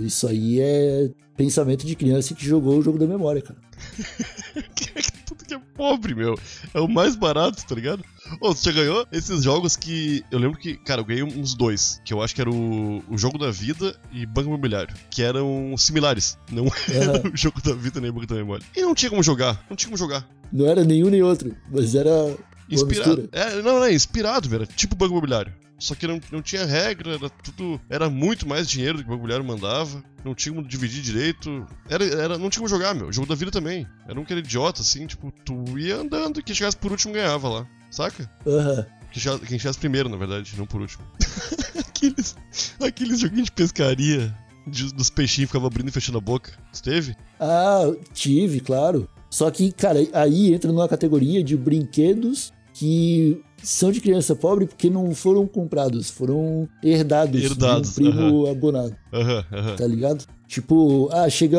Isso 0.00 0.26
aí 0.26 0.60
é 0.60 1.10
pensamento 1.36 1.86
de 1.86 1.96
criança 1.96 2.34
que 2.34 2.44
jogou 2.44 2.78
o 2.78 2.82
jogo 2.82 2.98
da 2.98 3.06
memória, 3.06 3.40
cara. 3.40 3.58
Tudo 5.26 5.44
que 5.44 5.54
é 5.54 5.58
pobre, 5.74 6.14
meu. 6.14 6.38
É 6.74 6.80
o 6.80 6.88
mais 6.88 7.16
barato, 7.16 7.64
tá 7.66 7.74
ligado? 7.74 8.04
Ô, 8.40 8.54
você 8.54 8.70
já 8.70 8.80
ganhou 8.80 9.06
esses 9.10 9.42
jogos 9.42 9.76
que. 9.76 10.22
Eu 10.30 10.38
lembro 10.38 10.58
que, 10.58 10.74
cara, 10.74 11.00
eu 11.00 11.04
ganhei 11.04 11.22
uns 11.22 11.54
dois. 11.54 12.00
Que 12.04 12.12
eu 12.12 12.22
acho 12.22 12.34
que 12.34 12.40
era 12.40 12.50
o, 12.50 13.02
o 13.08 13.16
Jogo 13.16 13.38
da 13.38 13.50
Vida 13.50 13.96
e 14.12 14.26
Banco 14.26 14.48
Imobiliário. 14.48 14.94
Que 15.10 15.22
eram 15.22 15.74
similares. 15.78 16.36
Não 16.50 16.66
era 16.92 17.26
o 17.26 17.36
Jogo 17.36 17.60
da 17.62 17.74
Vida 17.74 18.00
nem 18.00 18.10
o 18.10 18.12
Banco 18.12 18.26
da 18.26 18.34
Memória. 18.34 18.64
E 18.76 18.82
não 18.82 18.94
tinha 18.94 19.08
como 19.08 19.22
jogar. 19.22 19.64
Não 19.70 19.76
tinha 19.76 19.88
como 19.88 19.96
jogar. 19.96 20.28
Não 20.52 20.66
era 20.66 20.84
nenhum 20.84 21.08
nem 21.08 21.22
outro, 21.22 21.56
mas 21.70 21.94
era 21.94 22.36
Inspirado. 22.70 23.28
É, 23.32 23.56
não, 23.56 23.78
não, 23.78 23.84
é 23.84 23.92
inspirado, 23.92 24.48
velho. 24.48 24.66
Tipo 24.66 24.94
Banco 24.94 25.12
Imobiliário. 25.12 25.52
Só 25.80 25.94
que 25.94 26.06
não, 26.06 26.20
não 26.30 26.42
tinha 26.42 26.64
regra, 26.64 27.14
era 27.14 27.28
tudo. 27.30 27.80
Era 27.88 28.08
muito 28.08 28.46
mais 28.46 28.68
dinheiro 28.68 28.98
do 28.98 29.02
que 29.04 29.10
o 29.10 29.14
Imobiliário 29.14 29.44
mandava. 29.44 30.04
Não 30.24 30.34
tinha 30.34 30.54
como 30.54 30.66
dividir 30.68 31.02
direito. 31.02 31.66
Era, 31.88 32.04
era, 32.04 32.38
não 32.38 32.50
tinha 32.50 32.60
como 32.60 32.68
jogar, 32.68 32.94
meu. 32.94 33.08
O 33.08 33.12
jogo 33.12 33.26
da 33.26 33.34
vida 33.34 33.50
também. 33.50 33.86
Era 34.06 34.20
um 34.20 34.24
que 34.24 34.32
era 34.32 34.40
idiota, 34.40 34.82
assim, 34.82 35.06
tipo, 35.06 35.32
tu 35.44 35.78
ia 35.78 35.96
andando 35.96 36.38
e 36.38 36.42
quem 36.42 36.54
chegasse 36.54 36.76
por 36.76 36.92
último 36.92 37.14
ganhava 37.14 37.48
lá. 37.48 37.66
Saca? 37.90 38.30
Aham. 38.46 38.86
Quem 39.10 39.22
chegasse, 39.22 39.46
quem 39.46 39.58
chegasse 39.58 39.78
primeiro, 39.78 40.08
na 40.08 40.16
verdade, 40.18 40.52
não 40.56 40.66
por 40.66 40.80
último. 40.82 41.02
aqueles, 41.78 42.36
aqueles 42.80 43.20
joguinhos 43.20 43.46
de 43.46 43.52
pescaria. 43.52 44.36
de- 44.66 44.92
dos 44.94 45.08
peixinhos 45.10 45.46
que 45.48 45.52
ficavam 45.52 45.66
abrindo 45.68 45.88
e 45.88 45.92
fechando 45.92 46.18
a 46.18 46.20
boca. 46.20 46.52
Você 46.70 46.82
teve? 46.82 47.16
Ah, 47.40 47.90
tive, 48.12 48.60
claro. 48.60 49.08
Só 49.30 49.50
que, 49.50 49.72
cara, 49.72 49.98
aí 50.12 50.52
entra 50.52 50.70
numa 50.70 50.86
categoria 50.88 51.42
de 51.42 51.56
brinquedos 51.56 52.52
que 52.74 53.40
são 53.62 53.90
de 53.92 54.00
criança 54.00 54.34
pobre 54.34 54.66
porque 54.66 54.88
não 54.90 55.14
foram 55.14 55.46
comprados, 55.46 56.10
foram 56.10 56.68
herdados, 56.82 57.42
Herdados, 57.42 57.94
de 57.94 58.02
um 58.02 58.12
primo 58.12 58.46
abonado, 58.46 58.96
Aham, 59.12 59.44
aham. 59.52 59.76
tá 59.76 59.86
ligado? 59.86 60.24
Tipo, 60.48 61.08
ah, 61.12 61.28
chega 61.28 61.58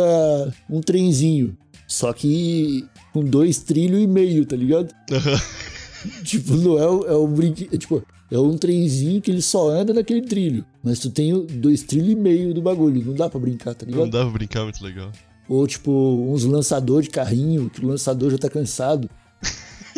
um 0.70 0.82
trenzinho, 0.82 1.56
só 1.88 2.12
que 2.14 2.86
com 3.14 3.24
dois 3.24 3.60
trilhos 3.60 4.02
e 4.02 4.08
meio, 4.08 4.46
tá 4.46 4.56
ligado? 4.56 4.94
Tipo, 6.24 6.56
não 6.56 6.80
é, 6.80 7.12
é 7.12 7.16
um 7.16 7.28
brinquedo, 7.32 7.78
tipo, 7.78 8.04
é 8.32 8.40
um 8.40 8.58
trenzinho 8.58 9.22
que 9.22 9.30
ele 9.30 9.42
só 9.42 9.70
anda 9.70 9.94
naquele 9.94 10.22
trilho, 10.24 10.66
mas 10.84 10.98
tu 10.98 11.12
tem 11.12 11.46
dois 11.46 11.84
trilhos 11.84 12.10
e 12.10 12.16
meio 12.16 12.54
do 12.56 12.62
bagulho, 12.62 13.06
não 13.06 13.14
dá 13.14 13.30
pra 13.30 13.40
brincar, 13.40 13.76
tá 13.76 13.86
ligado? 13.86 14.02
Não 14.02 14.10
dava 14.10 14.26
pra 14.30 14.34
brincar 14.40 14.64
muito 14.64 14.84
legal. 14.84 15.12
Ou, 15.48 15.68
tipo, 15.68 15.92
uns 15.92 16.44
lançador 16.44 17.04
de 17.04 17.10
carrinho, 17.10 17.70
que 17.70 17.86
o 17.86 17.88
lançador 17.88 18.32
já 18.32 18.38
tá 18.40 18.50
cansado. 18.50 19.08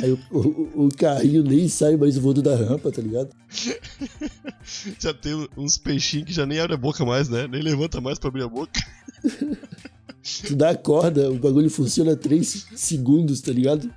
Aí 0.04 0.12
o, 0.12 0.20
o- 0.32 0.86
o 0.88 0.89
carrinho 0.96 1.44
nem 1.44 1.68
sai 1.70 1.96
mais 1.96 2.18
voando 2.18 2.42
da 2.42 2.54
rampa, 2.56 2.92
tá 2.92 3.02
ligado? 3.02 3.30
Já 5.00 5.13
tem 5.13 5.48
uns 5.58 5.78
peixinhos 5.78 6.26
que 6.28 6.34
já 6.34 6.46
nem 6.46 6.60
abre 6.60 6.74
a 6.74 6.78
boca 6.78 7.06
mais, 7.06 7.30
né? 7.30 7.48
Nem 7.48 7.62
levanta 7.62 8.00
mais 8.02 8.20
pra 8.20 8.30
abrir 8.30 8.44
a 8.44 8.48
boca. 8.50 8.80
Tu 10.46 10.56
dá 10.56 10.72
a 10.72 10.76
corda, 10.76 11.30
o 11.32 11.38
bagulho 11.38 11.70
funciona 11.70 12.16
3 12.16 12.68
segundos, 12.76 13.42
tá 13.42 13.52
ligado? 13.52 13.89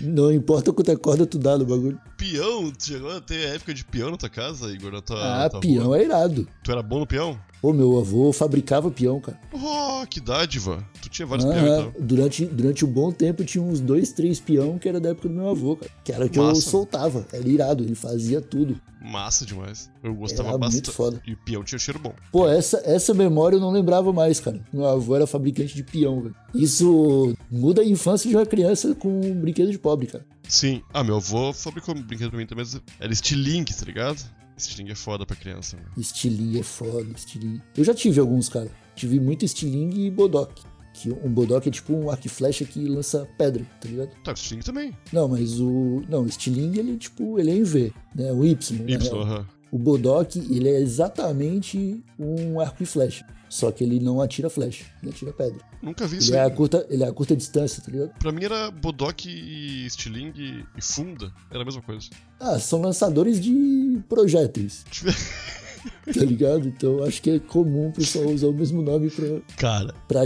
Não 0.00 0.32
importa 0.32 0.72
quanta 0.72 0.96
corda 0.96 1.26
tu 1.26 1.38
dá 1.38 1.56
no 1.56 1.64
bagulho. 1.64 1.98
Peão, 2.16 2.70
tu 2.70 2.84
chegou 2.86 3.10
a 3.10 3.20
ter 3.20 3.54
época 3.54 3.72
de 3.74 3.84
peão 3.84 4.10
na 4.10 4.16
tua 4.16 4.28
casa, 4.28 4.70
Igor? 4.72 4.92
Na 4.92 5.00
tua, 5.02 5.44
Ah, 5.44 5.48
tua 5.50 5.60
peão 5.60 5.86
rua? 5.86 5.98
é 5.98 6.04
irado. 6.04 6.46
Tu 6.62 6.70
era 6.70 6.82
bom 6.82 7.00
no 7.00 7.06
peão? 7.06 7.38
Pô, 7.62 7.74
meu 7.74 7.98
avô 7.98 8.32
fabricava 8.32 8.90
peão, 8.90 9.20
cara. 9.20 9.38
Oh, 9.52 10.06
que 10.06 10.18
dádiva. 10.18 10.82
Tu 11.02 11.10
tinha 11.10 11.26
vários 11.26 11.44
Aham, 11.46 11.54
peão, 11.62 11.88
então. 11.90 12.06
durante, 12.06 12.46
durante 12.46 12.84
um 12.86 12.88
bom 12.90 13.12
tempo 13.12 13.44
tinha 13.44 13.62
uns 13.62 13.80
dois, 13.80 14.12
três 14.12 14.40
peão 14.40 14.78
que 14.78 14.88
era 14.88 14.98
da 14.98 15.10
época 15.10 15.28
do 15.28 15.34
meu 15.34 15.48
avô, 15.50 15.76
cara. 15.76 15.90
Que 16.02 16.10
era 16.12 16.24
o 16.24 16.28
que 16.30 16.38
eu 16.38 16.44
Massa. 16.44 16.70
soltava. 16.70 17.26
Era 17.32 17.46
irado, 17.46 17.84
ele 17.84 17.94
fazia 17.94 18.40
tudo. 18.40 18.80
Massa 19.02 19.44
demais. 19.44 19.90
Eu 20.02 20.14
gostava 20.14 20.48
Era 20.50 20.58
muito 20.58 20.70
bastante. 20.72 20.90
foda. 20.90 21.22
E 21.26 21.34
peão 21.36 21.62
tinha 21.62 21.78
cheiro 21.78 21.98
bom. 21.98 22.14
Pô, 22.32 22.48
essa, 22.48 22.80
essa 22.84 23.12
memória 23.12 23.56
eu 23.56 23.60
não 23.60 23.70
lembrava 23.70 24.10
mais, 24.12 24.40
cara. 24.40 24.60
Meu 24.72 24.86
avô 24.86 25.14
era 25.16 25.26
fabricante 25.26 25.74
de 25.74 25.82
peão, 25.82 26.20
velho. 26.22 26.34
Isso 26.54 27.34
muda 27.50 27.82
a 27.82 27.84
infância 27.84 28.28
de 28.28 28.36
uma 28.36 28.46
criança 28.46 28.94
com 28.94 29.20
um 29.30 29.40
brinquedo 29.40 29.70
de 29.70 29.78
pobre, 29.78 30.06
cara. 30.06 30.26
Sim. 30.48 30.82
Ah, 30.92 31.04
meu 31.04 31.16
avô 31.16 31.52
fabricou 31.52 31.94
um 31.94 32.02
brinquedo 32.02 32.30
pra 32.30 32.38
mim 32.38 32.46
também, 32.46 32.64
mas 32.64 32.80
era 32.98 33.12
estilingue, 33.12 33.74
tá 33.74 33.84
ligado? 33.84 34.20
Estilingue 34.56 34.92
é 34.92 34.94
foda 34.94 35.24
pra 35.24 35.34
criança, 35.36 35.76
mano. 35.76 35.88
Estilingue 35.96 36.60
é 36.60 36.62
foda, 36.62 37.06
estilingue. 37.16 37.62
Eu 37.76 37.84
já 37.84 37.94
tive 37.94 38.20
alguns, 38.20 38.48
cara. 38.48 38.70
Tive 38.94 39.18
muito 39.18 39.44
estilingue 39.44 40.06
e 40.06 40.10
bodoque. 40.10 40.62
Que 40.92 41.10
um 41.10 41.30
bodoque 41.32 41.68
é 41.68 41.72
tipo 41.72 41.94
um 41.94 42.10
arco 42.10 42.26
e 42.26 42.28
flecha 42.28 42.64
que 42.64 42.84
lança 42.84 43.26
pedra, 43.38 43.64
tá 43.80 43.88
ligado? 43.88 44.10
Tá, 44.22 44.32
estilingue 44.32 44.64
também. 44.64 44.94
Não, 45.12 45.28
mas 45.28 45.58
o. 45.60 46.02
Não, 46.08 46.24
o 46.24 46.26
estilingue 46.26 46.78
ele, 46.80 46.98
tipo, 46.98 47.38
ele 47.38 47.50
é 47.52 47.54
em 47.56 47.62
V, 47.62 47.92
né? 48.14 48.32
O 48.32 48.44
Y. 48.44 48.76
Y, 48.86 48.98
real. 48.98 49.22
aham. 49.22 49.46
O 49.72 49.78
bodoque, 49.78 50.38
ele 50.50 50.68
é 50.68 50.80
exatamente 50.80 52.02
um 52.18 52.58
arco 52.60 52.82
e 52.82 52.86
flecha. 52.86 53.24
Só 53.48 53.72
que 53.72 53.82
ele 53.82 53.98
não 53.98 54.20
atira 54.20 54.48
flecha, 54.48 54.84
ele 55.02 55.10
atira 55.10 55.32
pedra. 55.32 55.58
Nunca 55.82 56.06
vi 56.06 56.18
isso 56.18 56.30
Ele 56.30 56.36
é, 56.36 56.42
aí. 56.42 56.46
a 56.46 56.54
curta, 56.54 56.86
ele 56.88 57.02
é 57.02 57.08
a 57.08 57.12
curta 57.12 57.34
distância, 57.34 57.82
tá 57.82 57.90
ligado? 57.90 58.10
Pra 58.18 58.30
mim 58.30 58.44
era 58.44 58.70
bodoque 58.70 59.28
e 59.28 59.86
estilingue 59.86 60.64
e 60.76 60.80
funda. 60.82 61.32
Era 61.50 61.62
a 61.62 61.64
mesma 61.64 61.82
coisa. 61.82 62.08
Ah, 62.38 62.60
são 62.60 62.80
lançadores 62.80 63.40
de 63.40 64.00
projéteis, 64.08 64.84
tá 66.14 66.24
ligado? 66.24 66.68
Então 66.68 67.02
acho 67.02 67.20
que 67.22 67.30
é 67.30 67.38
comum 67.40 67.88
o 67.88 67.92
pessoal 67.92 68.26
usar 68.26 68.46
o 68.48 68.52
mesmo 68.54 68.82
nome 68.82 69.10
pra, 69.10 69.26
Cara, 69.56 69.94
pra, 70.06 70.20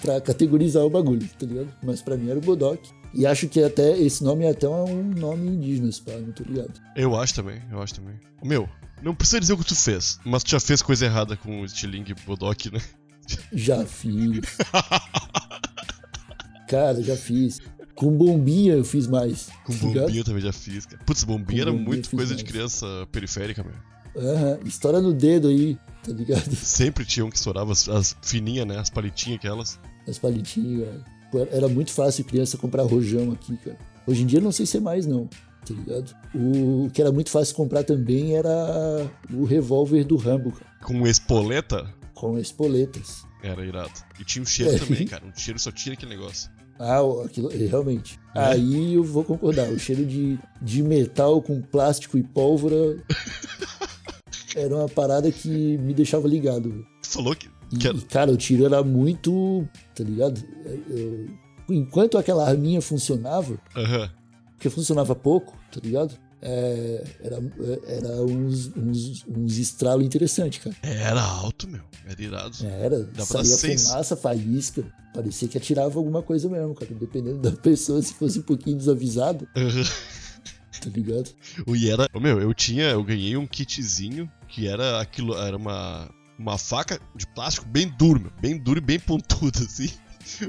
pra 0.00 0.20
categorizar 0.20 0.84
o 0.84 0.90
bagulho, 0.90 1.28
tá 1.38 1.46
ligado? 1.46 1.74
Mas 1.82 2.00
pra 2.02 2.16
mim 2.16 2.30
era 2.30 2.38
o 2.38 2.42
bodoque. 2.42 2.90
E 3.14 3.26
acho 3.26 3.48
que 3.48 3.60
até 3.62 3.98
esse 3.98 4.22
nome 4.22 4.44
é 4.44 4.50
até 4.50 4.68
um 4.68 5.02
nome 5.02 5.48
indígena, 5.48 5.90
se 5.90 6.00
pá, 6.02 6.12
não 6.12 6.30
tô 6.30 6.44
ligado. 6.44 6.74
eu 6.94 7.16
acho 7.16 7.34
também, 7.34 7.60
eu 7.72 7.80
acho 7.82 7.94
também. 7.94 8.14
Meu, 8.44 8.68
não 9.02 9.14
precisa 9.14 9.40
dizer 9.40 9.52
o 9.52 9.58
que 9.58 9.64
tu 9.64 9.74
fez, 9.76 10.18
mas 10.24 10.42
tu 10.42 10.50
já 10.50 10.60
fez 10.60 10.82
coisa 10.82 11.04
errada 11.06 11.36
com 11.36 11.60
o 11.62 11.64
estilingue 11.64 12.12
e 12.12 12.26
bodoque, 12.26 12.70
né? 12.72 12.80
Já 13.52 13.84
fiz. 13.84 14.40
Cara, 16.68 17.02
já 17.02 17.16
fiz. 17.16 17.60
Com 17.94 18.16
bombinha 18.16 18.74
eu 18.74 18.84
fiz 18.84 19.06
mais. 19.06 19.48
Com 19.64 19.72
tá 19.76 19.86
ligado? 19.86 20.02
bombinha 20.04 20.20
eu 20.20 20.24
também 20.24 20.42
já 20.42 20.52
fiz, 20.52 20.86
cara. 20.86 21.02
Putz, 21.04 21.24
bombinha 21.24 21.62
Com 21.64 21.68
era 21.68 21.70
bombinha 21.72 21.88
muito 21.88 22.10
coisa 22.10 22.34
de 22.34 22.42
mais. 22.42 22.52
criança 22.52 22.86
periférica, 23.10 23.64
meu. 23.64 23.74
Aham, 24.24 24.58
Estoura 24.64 25.00
no 25.00 25.12
dedo 25.12 25.48
aí, 25.48 25.76
tá 26.02 26.12
ligado? 26.12 26.54
Sempre 26.56 27.04
tinha 27.04 27.24
um 27.24 27.30
que 27.30 27.36
estourava 27.36 27.72
as, 27.72 27.88
as 27.88 28.16
fininhas, 28.22 28.66
né? 28.66 28.78
As 28.78 28.90
palitinhas 28.90 29.38
aquelas. 29.38 29.80
As 30.06 30.18
palitinhas. 30.18 30.88
Pô, 31.30 31.46
Era 31.50 31.68
muito 31.68 31.92
fácil 31.92 32.24
criança 32.24 32.56
comprar 32.56 32.82
rojão 32.84 33.32
aqui, 33.32 33.56
cara. 33.58 33.76
Hoje 34.06 34.22
em 34.22 34.26
dia 34.26 34.38
eu 34.38 34.42
não 34.42 34.52
sei 34.52 34.64
se 34.64 34.76
é 34.76 34.80
mais, 34.80 35.06
não. 35.06 35.28
Tá 35.68 35.80
ligado? 35.80 36.14
O, 36.34 36.84
o 36.86 36.90
que 36.90 37.00
era 37.00 37.12
muito 37.12 37.30
fácil 37.30 37.54
comprar 37.56 37.84
também 37.84 38.36
era 38.36 39.08
o 39.32 39.44
revólver 39.44 40.04
do 40.04 40.16
Rambo, 40.16 40.52
cara. 40.52 40.66
Com 40.82 41.06
espoleta, 41.06 41.86
Com 42.14 42.38
espoletas. 42.38 43.24
era 43.42 43.64
irado. 43.64 43.92
E 44.20 44.24
tinha 44.24 44.42
um 44.42 44.46
cheiro 44.46 44.74
É. 44.74 44.78
também, 44.78 45.06
cara. 45.08 45.24
Um 45.24 45.32
cheiro 45.38 45.58
só 45.58 45.70
tinha 45.70 45.94
aquele 45.94 46.10
negócio. 46.16 46.50
Ah, 46.80 47.02
o- 47.02 47.22
aquilo, 47.22 47.50
é, 47.52 47.56
realmente. 47.66 48.20
É? 48.34 48.40
Aí 48.40 48.94
eu 48.94 49.02
vou 49.02 49.24
concordar. 49.24 49.68
O 49.68 49.78
cheiro 49.78 50.06
de, 50.06 50.38
de 50.62 50.82
metal 50.82 51.42
com 51.42 51.60
plástico 51.60 52.16
e 52.16 52.22
pólvora 52.22 52.96
era 54.54 54.74
uma 54.76 54.88
parada 54.88 55.30
que 55.30 55.48
me 55.78 55.92
deixava 55.94 56.26
ligado. 56.28 56.86
Tu 57.02 57.08
falou 57.08 57.34
que. 57.34 57.48
E, 57.72 57.76
que 57.76 58.04
cara, 58.06 58.30
o 58.30 58.36
tiro 58.36 58.64
era 58.64 58.82
muito. 58.82 59.66
Tá 59.94 60.02
ligado? 60.04 60.40
Eu- 60.88 61.26
enquanto 61.70 62.16
aquela 62.16 62.48
arminha 62.48 62.80
funcionava, 62.80 63.58
Aham. 63.76 64.10
Porque 64.58 64.68
funcionava 64.68 65.14
pouco, 65.14 65.56
tá 65.70 65.80
ligado? 65.80 66.18
É, 66.42 67.04
era 67.22 67.36
era 67.86 68.22
uns, 68.22 68.70
uns, 68.76 69.24
uns 69.26 69.56
estralos 69.56 70.04
interessantes, 70.04 70.62
cara. 70.62 70.76
Era 70.82 71.22
alto, 71.22 71.68
meu. 71.68 71.82
Era 72.06 72.20
irado. 72.20 72.56
Era, 72.66 73.04
dar 73.04 73.24
saía 73.24 73.56
fumaça, 73.56 74.16
faísca. 74.16 74.84
Parecia 75.14 75.48
que 75.48 75.58
atirava 75.58 75.96
alguma 75.98 76.22
coisa 76.22 76.48
mesmo, 76.48 76.74
cara. 76.74 76.92
Dependendo 76.92 77.38
da 77.38 77.52
pessoa, 77.62 78.02
se 78.02 78.14
fosse 78.14 78.40
um 78.40 78.42
pouquinho 78.42 78.76
desavisado, 78.76 79.48
tá 79.54 80.90
ligado? 80.90 81.30
O 81.64 81.76
E 81.76 81.88
era. 81.88 82.08
Ô, 82.12 82.18
meu, 82.18 82.40
eu 82.40 82.52
tinha. 82.52 82.86
Eu 82.86 83.04
ganhei 83.04 83.36
um 83.36 83.46
kitzinho 83.46 84.30
que 84.48 84.66
era 84.66 85.00
aquilo. 85.00 85.36
Era 85.36 85.56
uma. 85.56 86.10
Uma 86.36 86.56
faca 86.56 87.00
de 87.16 87.26
plástico 87.26 87.66
bem 87.66 87.88
duro, 87.98 88.20
meu. 88.20 88.32
Bem 88.40 88.56
duro 88.56 88.78
e 88.78 88.80
bem 88.80 89.00
pontuda, 89.00 89.58
assim. 89.66 89.90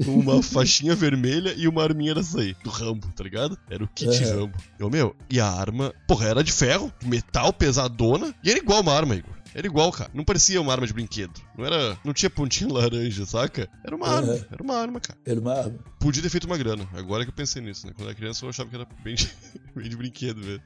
Uma 0.07 0.41
faixinha 0.41 0.95
vermelha 0.95 1.53
e 1.55 1.67
uma 1.67 1.83
arminha 1.83 2.13
dessa 2.15 2.39
aí, 2.41 2.55
do 2.63 2.69
Rambo, 2.69 3.07
tá 3.15 3.23
ligado? 3.23 3.57
Era 3.69 3.83
o 3.83 3.87
kit 3.87 4.23
Aham. 4.23 4.35
Rambo. 4.41 4.57
Eu, 4.77 4.89
meu, 4.89 5.15
e 5.29 5.39
a 5.39 5.47
arma, 5.47 5.93
porra, 6.07 6.27
era 6.27 6.43
de 6.43 6.51
ferro, 6.51 6.91
metal, 7.03 7.53
pesadona, 7.53 8.33
e 8.43 8.49
era 8.49 8.59
igual 8.59 8.81
uma 8.81 8.93
arma, 8.93 9.15
Igor. 9.15 9.33
Era 9.53 9.65
igual, 9.65 9.91
cara. 9.91 10.11
Não 10.13 10.23
parecia 10.23 10.61
uma 10.61 10.71
arma 10.71 10.85
de 10.85 10.93
brinquedo. 10.93 11.33
Não 11.57 11.65
era. 11.65 11.97
Não 12.05 12.13
tinha 12.13 12.29
pontinha 12.29 12.69
laranja, 12.71 13.25
saca? 13.25 13.67
Era 13.83 13.95
uma 13.95 14.05
Aham. 14.07 14.17
arma. 14.17 14.47
Era 14.51 14.63
uma 14.63 14.75
arma, 14.75 14.99
cara. 14.99 15.17
Era 15.25 15.39
uma 15.39 15.53
arma. 15.53 15.79
Podia 15.99 16.21
ter 16.21 16.29
feito 16.29 16.45
uma 16.45 16.57
grana. 16.57 16.87
Agora 16.93 17.23
que 17.23 17.29
eu 17.31 17.35
pensei 17.35 17.59
nisso, 17.61 17.87
né? 17.87 17.93
Quando 17.95 18.03
eu 18.05 18.09
era 18.11 18.15
criança 18.15 18.45
eu 18.45 18.49
achava 18.49 18.69
que 18.69 18.75
era 18.75 18.87
bem 19.03 19.15
de, 19.15 19.27
bem 19.75 19.89
de 19.89 19.97
brinquedo 19.97 20.37
mesmo. 20.39 20.61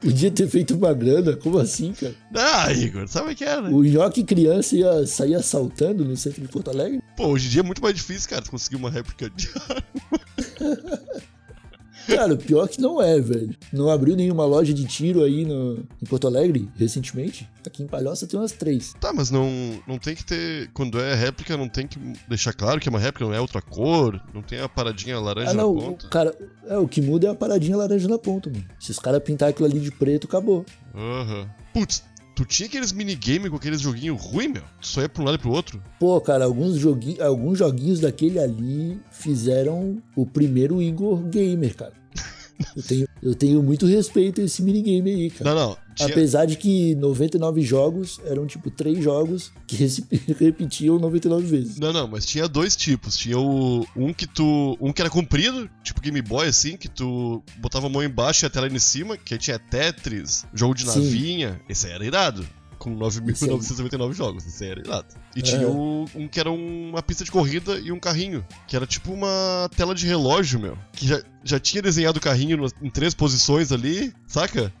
Podia 0.00 0.30
ter 0.30 0.48
feito 0.48 0.74
uma 0.74 0.94
grana, 0.94 1.36
como 1.36 1.58
assim, 1.58 1.92
cara? 1.92 2.14
Ah, 2.34 2.72
Igor, 2.72 3.06
sabe 3.06 3.32
o 3.32 3.36
que 3.36 3.44
era? 3.44 3.68
O 3.68 3.84
nhoque 3.84 4.24
criança 4.24 4.74
ia 4.74 5.06
sair 5.06 5.34
assaltando 5.34 6.04
no 6.06 6.16
centro 6.16 6.40
de 6.40 6.48
Porto 6.48 6.70
Alegre? 6.70 7.02
Pô, 7.14 7.26
hoje 7.26 7.48
em 7.48 7.50
dia 7.50 7.60
é 7.60 7.62
muito 7.62 7.82
mais 7.82 7.94
difícil, 7.94 8.30
cara, 8.30 8.42
conseguir 8.48 8.76
uma 8.76 8.90
réplica 8.90 9.28
de 9.28 9.50
Cara, 12.06 12.36
pior 12.36 12.68
que 12.68 12.80
não 12.80 13.00
é, 13.00 13.20
velho. 13.20 13.54
Não 13.72 13.90
abriu 13.90 14.16
nenhuma 14.16 14.44
loja 14.44 14.72
de 14.74 14.84
tiro 14.84 15.22
aí 15.22 15.44
no, 15.44 15.84
em 16.02 16.06
Porto 16.06 16.26
Alegre 16.26 16.68
recentemente? 16.76 17.48
Aqui 17.66 17.82
em 17.82 17.86
Palhoça 17.86 18.26
tem 18.26 18.38
umas 18.40 18.52
três. 18.52 18.94
Tá, 19.00 19.12
mas 19.12 19.30
não, 19.30 19.48
não 19.86 19.98
tem 19.98 20.14
que 20.14 20.24
ter. 20.24 20.70
Quando 20.72 20.98
é 20.98 21.14
réplica, 21.14 21.56
não 21.56 21.68
tem 21.68 21.86
que 21.86 21.98
deixar 22.28 22.52
claro 22.52 22.80
que 22.80 22.88
é 22.88 22.90
uma 22.90 22.98
réplica, 22.98 23.24
não 23.24 23.34
é 23.34 23.40
outra 23.40 23.60
cor, 23.60 24.20
não 24.34 24.42
tem 24.42 24.60
a 24.60 24.68
paradinha 24.68 25.18
laranja 25.20 25.50
Ah, 25.50 25.54
não, 25.54 25.74
na 25.74 25.80
o, 25.80 25.82
ponta. 25.90 26.08
cara, 26.08 26.34
é, 26.66 26.76
o 26.78 26.88
que 26.88 27.00
muda 27.02 27.26
é 27.28 27.30
a 27.30 27.34
paradinha 27.34 27.76
laranja 27.76 28.08
na 28.08 28.18
ponta, 28.18 28.48
mano. 28.50 28.64
Se 28.78 28.90
os 28.90 28.98
caras 28.98 29.22
pintar 29.22 29.50
aquilo 29.50 29.68
ali 29.68 29.78
de 29.78 29.90
preto, 29.90 30.26
acabou. 30.26 30.64
Aham. 30.94 31.48
Putz, 31.72 32.02
tu 32.40 32.44
tinha 32.46 32.66
aqueles 32.66 32.90
minigame 32.90 33.50
com 33.50 33.56
aqueles 33.56 33.82
joguinhos 33.82 34.18
ruim, 34.18 34.48
meu? 34.48 34.62
Tu 34.80 34.86
só 34.86 35.02
ia 35.02 35.08
pra 35.10 35.22
um 35.22 35.26
lado 35.26 35.34
e 35.34 35.38
pro 35.38 35.50
outro? 35.50 35.82
Pô, 35.98 36.18
cara, 36.22 36.46
alguns, 36.46 36.78
joguinhos, 36.78 37.20
alguns 37.20 37.58
joguinhos 37.58 38.00
daquele 38.00 38.38
ali 38.38 38.98
fizeram 39.12 40.02
o 40.16 40.24
primeiro 40.24 40.80
Igor 40.80 41.18
Gamer, 41.24 41.76
cara. 41.76 41.92
Eu 42.76 42.82
tenho, 42.82 43.08
eu 43.22 43.34
tenho 43.34 43.62
muito 43.62 43.86
respeito 43.86 44.40
a 44.40 44.44
esse 44.44 44.62
minigame 44.62 45.10
aí, 45.10 45.30
cara. 45.30 45.54
Não, 45.54 45.68
não. 45.68 45.76
Tinha... 46.06 46.10
Apesar 46.10 46.44
de 46.46 46.56
que 46.56 46.94
99 46.96 47.62
jogos 47.62 48.20
eram 48.24 48.46
tipo 48.46 48.70
três 48.70 49.02
jogos 49.02 49.52
que 49.66 49.76
rece- 49.76 50.04
repetiam 50.38 50.98
99 50.98 51.46
vezes. 51.46 51.78
Não, 51.78 51.92
não, 51.92 52.08
mas 52.08 52.24
tinha 52.26 52.48
dois 52.48 52.74
tipos. 52.76 53.16
Tinha 53.16 53.38
o 53.38 53.86
um 53.96 54.12
que 54.12 54.26
tu. 54.26 54.76
Um 54.80 54.92
que 54.92 55.00
era 55.02 55.10
comprido, 55.10 55.68
tipo 55.82 56.00
Game 56.00 56.20
Boy, 56.22 56.48
assim, 56.48 56.76
que 56.76 56.88
tu 56.88 57.42
botava 57.58 57.86
a 57.86 57.90
mão 57.90 58.02
embaixo 58.02 58.44
e 58.44 58.46
a 58.46 58.50
tela 58.50 58.68
em 58.68 58.78
cima, 58.78 59.16
que 59.16 59.34
aí 59.34 59.38
tinha 59.38 59.58
Tetris, 59.58 60.44
jogo 60.54 60.74
de 60.74 60.82
Sim. 60.82 60.86
navinha. 61.04 61.60
Esse 61.68 61.86
aí 61.86 61.92
era 61.92 62.04
irado. 62.04 62.46
Com 62.78 62.92
Esse 63.06 63.44
aí. 63.44 63.50
9.999 63.50 64.14
jogos. 64.14 64.46
Esse 64.46 64.64
aí 64.64 64.70
era 64.70 64.80
irado. 64.80 65.06
E 65.36 65.42
tinha 65.42 65.60
É. 65.60 65.66
o, 65.66 66.06
um 66.14 66.26
que 66.26 66.40
era 66.40 66.50
uma 66.50 67.02
pista 67.02 67.22
de 67.24 67.30
corrida 67.30 67.78
e 67.78 67.92
um 67.92 68.00
carrinho. 68.00 68.42
Que 68.66 68.74
era 68.74 68.86
tipo 68.86 69.12
uma 69.12 69.68
tela 69.76 69.94
de 69.94 70.06
relógio, 70.06 70.58
meu. 70.58 70.78
Que 70.92 71.06
já, 71.06 71.22
já 71.44 71.60
tinha 71.60 71.82
desenhado 71.82 72.16
o 72.18 72.22
carrinho 72.22 72.66
em 72.80 72.88
três 72.88 73.12
posições 73.14 73.70
ali, 73.70 74.14
saca? 74.26 74.72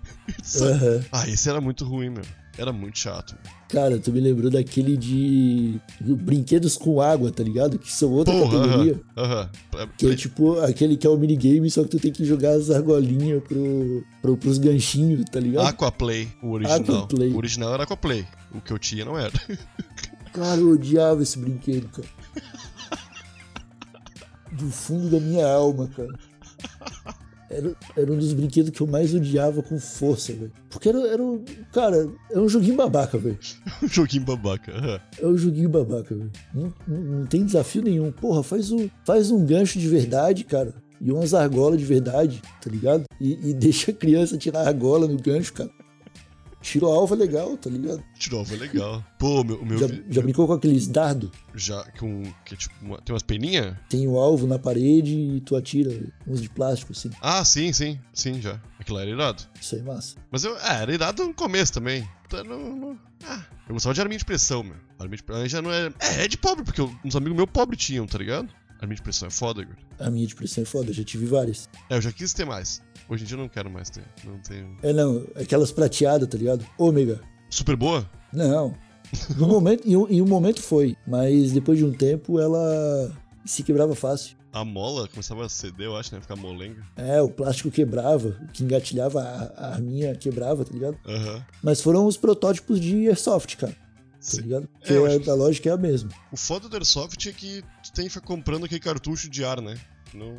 Aham. 0.60 1.04
Ah, 1.12 1.28
esse 1.28 1.48
era 1.48 1.60
muito 1.60 1.84
ruim, 1.84 2.10
meu. 2.10 2.24
Era 2.58 2.72
muito 2.72 2.98
chato. 2.98 3.36
Cara, 3.70 3.98
tu 3.98 4.12
me 4.12 4.20
lembrou 4.20 4.50
daquele 4.50 4.96
de 4.96 5.80
brinquedos 6.00 6.76
com 6.76 7.00
água, 7.00 7.30
tá 7.30 7.42
ligado? 7.42 7.78
Que 7.78 7.90
são 7.90 8.10
outra 8.12 8.34
Porra, 8.34 8.58
categoria. 8.60 9.00
aham. 9.16 9.50
aham. 9.72 9.88
Que 9.96 10.10
é 10.10 10.14
tipo 10.16 10.58
aquele 10.60 10.96
que 10.96 11.06
é 11.06 11.10
o 11.10 11.16
minigame, 11.16 11.70
só 11.70 11.82
que 11.84 11.88
tu 11.90 11.98
tem 12.00 12.12
que 12.12 12.24
jogar 12.24 12.50
as 12.50 12.68
argolinhas 12.70 13.42
pro, 13.44 14.04
pro, 14.20 14.36
pros 14.36 14.58
ganchinhos, 14.58 15.24
tá 15.30 15.40
ligado? 15.40 15.66
Aquaplay, 15.68 16.28
o 16.42 16.50
original. 16.50 16.80
Aquaplay. 16.80 17.30
O 17.32 17.36
original 17.36 17.72
era 17.74 17.84
Aquaplay. 17.84 18.26
O 18.52 18.60
que 18.60 18.72
eu 18.72 18.78
tinha 18.78 19.04
não 19.04 19.16
era. 19.16 19.32
Cara, 20.34 20.60
eu 20.60 20.72
odiava 20.72 21.22
esse 21.22 21.38
brinquedo, 21.38 21.88
cara. 21.88 22.08
Do 24.52 24.68
fundo 24.70 25.08
da 25.10 25.20
minha 25.20 25.46
alma, 25.46 25.88
cara. 25.88 26.12
Era, 27.50 27.74
era 27.96 28.12
um 28.12 28.16
dos 28.16 28.32
brinquedos 28.32 28.70
que 28.70 28.80
eu 28.80 28.86
mais 28.86 29.12
odiava 29.12 29.60
com 29.60 29.78
força, 29.78 30.32
velho. 30.32 30.52
Porque 30.70 30.88
era, 30.88 31.00
era 31.08 31.22
um. 31.22 31.44
Cara, 31.72 32.08
é 32.30 32.38
um 32.38 32.48
joguinho 32.48 32.76
babaca, 32.76 33.18
velho. 33.18 33.38
um 33.82 33.88
joguinho 33.88 34.24
babaca. 34.24 34.72
É 35.18 35.26
um 35.26 35.36
joguinho 35.36 35.68
babaca, 35.68 36.14
velho. 36.14 36.30
Não, 36.54 36.72
não, 36.86 36.98
não 36.98 37.26
tem 37.26 37.44
desafio 37.44 37.82
nenhum. 37.82 38.12
Porra, 38.12 38.44
faz 38.44 38.70
um, 38.70 38.88
faz 39.04 39.32
um 39.32 39.44
gancho 39.44 39.80
de 39.80 39.88
verdade, 39.88 40.44
cara. 40.44 40.72
E 41.00 41.10
umas 41.10 41.34
argolas 41.34 41.78
de 41.78 41.84
verdade, 41.84 42.40
tá 42.62 42.70
ligado? 42.70 43.04
E, 43.20 43.50
e 43.50 43.54
deixa 43.54 43.90
a 43.90 43.94
criança 43.94 44.38
tirar 44.38 44.60
a 44.60 44.68
argola 44.68 45.08
no 45.08 45.16
gancho, 45.16 45.52
cara. 45.52 45.70
Tiro 46.62 46.86
alvo 46.86 47.14
é 47.14 47.16
legal, 47.16 47.56
tá 47.56 47.70
ligado? 47.70 48.02
Tirou, 48.18 48.44
foi 48.44 48.58
legal. 48.58 49.02
Pô, 49.18 49.42
meu, 49.42 49.64
meu. 49.64 49.78
Já, 49.78 49.86
vi- 49.86 50.04
já 50.10 50.20
brincou 50.22 50.46
com 50.46 50.52
aqueles 50.52 50.86
dardo? 50.86 51.30
já 51.54 51.82
com. 51.98 52.22
Que 52.44 52.54
é 52.54 52.56
tipo. 52.56 52.74
uma- 52.82 52.98
tem 53.00 53.12
umas 53.14 53.22
peninhas? 53.22 53.74
Tem 53.88 54.06
o 54.06 54.18
alvo 54.18 54.46
na 54.46 54.58
parede 54.58 55.12
e 55.14 55.40
tu 55.40 55.56
atira 55.56 55.90
uns 56.26 56.40
de 56.42 56.50
plástico, 56.50 56.92
assim. 56.92 57.10
Ah, 57.20 57.44
sim, 57.44 57.72
sim. 57.72 57.98
Sim, 58.12 58.40
já. 58.42 58.60
Aquilo 58.78 58.98
era 58.98 59.10
irado. 59.10 59.42
Isso 59.60 59.74
aí 59.74 59.80
é 59.80 59.84
massa. 59.84 60.16
Mas 60.30 60.44
eu. 60.44 60.56
É, 60.58 60.82
era 60.82 60.92
irado 60.92 61.24
no 61.24 61.32
começo 61.34 61.72
também. 61.72 62.06
Tá 62.28 62.44
no- 62.44 62.76
no- 62.76 62.98
Ah, 63.26 63.42
eu 63.68 63.74
gostava 63.74 63.94
de 63.94 64.00
arminha 64.00 64.18
de 64.18 64.24
pressão, 64.24 64.62
meu. 64.62 64.76
Arminha 64.98 65.16
de 65.16 65.22
pressão 65.22 65.48
já 65.48 65.62
não 65.62 65.72
é. 65.72 65.92
É, 65.98 66.24
é 66.24 66.28
de 66.28 66.36
pobre, 66.38 66.64
porque 66.64 66.80
uns 67.04 67.16
amigos 67.16 67.36
meus 67.36 67.50
pobres 67.50 67.82
tinham, 67.84 68.06
tá 68.06 68.18
ligado? 68.18 68.48
Arminha 68.80 68.96
de 68.96 69.02
pressão 69.02 69.28
é 69.28 69.30
foda, 69.30 69.60
Igor. 69.60 69.76
A 69.98 70.10
minha 70.10 70.26
de 70.26 70.34
pressão 70.34 70.62
é 70.62 70.64
foda, 70.64 70.92
já 70.92 71.04
tive 71.04 71.26
várias. 71.26 71.68
É, 71.90 71.96
eu 71.96 72.00
já 72.00 72.10
quis 72.10 72.32
ter 72.32 72.46
mais. 72.46 72.80
Hoje 73.08 73.24
em 73.24 73.26
dia 73.26 73.36
eu 73.36 73.40
não 73.40 73.48
quero 73.48 73.70
mais 73.70 73.90
ter. 73.90 74.04
Não 74.24 74.38
tenho. 74.38 74.76
É, 74.82 74.92
não, 74.92 75.26
aquelas 75.34 75.70
prateadas, 75.70 76.26
tá 76.28 76.38
ligado? 76.38 76.64
Ômega. 76.78 77.20
Super 77.50 77.76
boa? 77.76 78.08
Não. 78.32 78.74
No 79.36 79.46
momento, 79.48 79.86
em, 79.86 79.96
um, 79.96 80.08
em 80.08 80.22
um 80.22 80.26
momento 80.26 80.62
foi, 80.62 80.96
mas 81.06 81.52
depois 81.52 81.76
de 81.78 81.84
um 81.84 81.92
tempo 81.92 82.40
ela 82.40 83.12
se 83.44 83.62
quebrava 83.62 83.94
fácil. 83.94 84.36
A 84.52 84.64
mola 84.64 85.06
começava 85.06 85.44
a 85.44 85.48
ceder, 85.48 85.86
eu 85.86 85.96
acho, 85.96 86.14
né? 86.14 86.20
Ficar 86.20 86.34
molenga. 86.36 86.82
É, 86.96 87.20
o 87.20 87.28
plástico 87.28 87.70
quebrava, 87.70 88.36
o 88.42 88.48
que 88.48 88.64
engatilhava 88.64 89.20
a, 89.22 89.66
a 89.66 89.74
arminha 89.74 90.14
quebrava, 90.16 90.64
tá 90.64 90.72
ligado? 90.72 90.96
Aham. 91.06 91.44
Mas 91.62 91.80
foram 91.80 92.06
os 92.06 92.16
protótipos 92.16 92.80
de 92.80 93.06
Airsoft, 93.08 93.56
cara, 93.56 93.76
tá 94.20 94.42
ligado? 94.42 94.68
É, 94.82 94.86
Que 94.86 94.92
eu 94.92 95.06
é, 95.06 95.16
a 95.28 95.34
lógica 95.34 95.68
é 95.68 95.72
a 95.72 95.76
mesma. 95.76 96.10
O 96.32 96.36
foda 96.36 96.68
do 96.68 96.76
Airsoft 96.76 97.28
é 97.28 97.32
que 97.32 97.62
tu 97.82 97.92
tem 97.92 98.04
que 98.06 98.12
ficar 98.12 98.26
comprando 98.26 98.64
aquele 98.64 98.80
cartucho 98.80 99.28
de 99.28 99.44
ar, 99.44 99.60
né? 99.60 99.76
Não. 100.14 100.36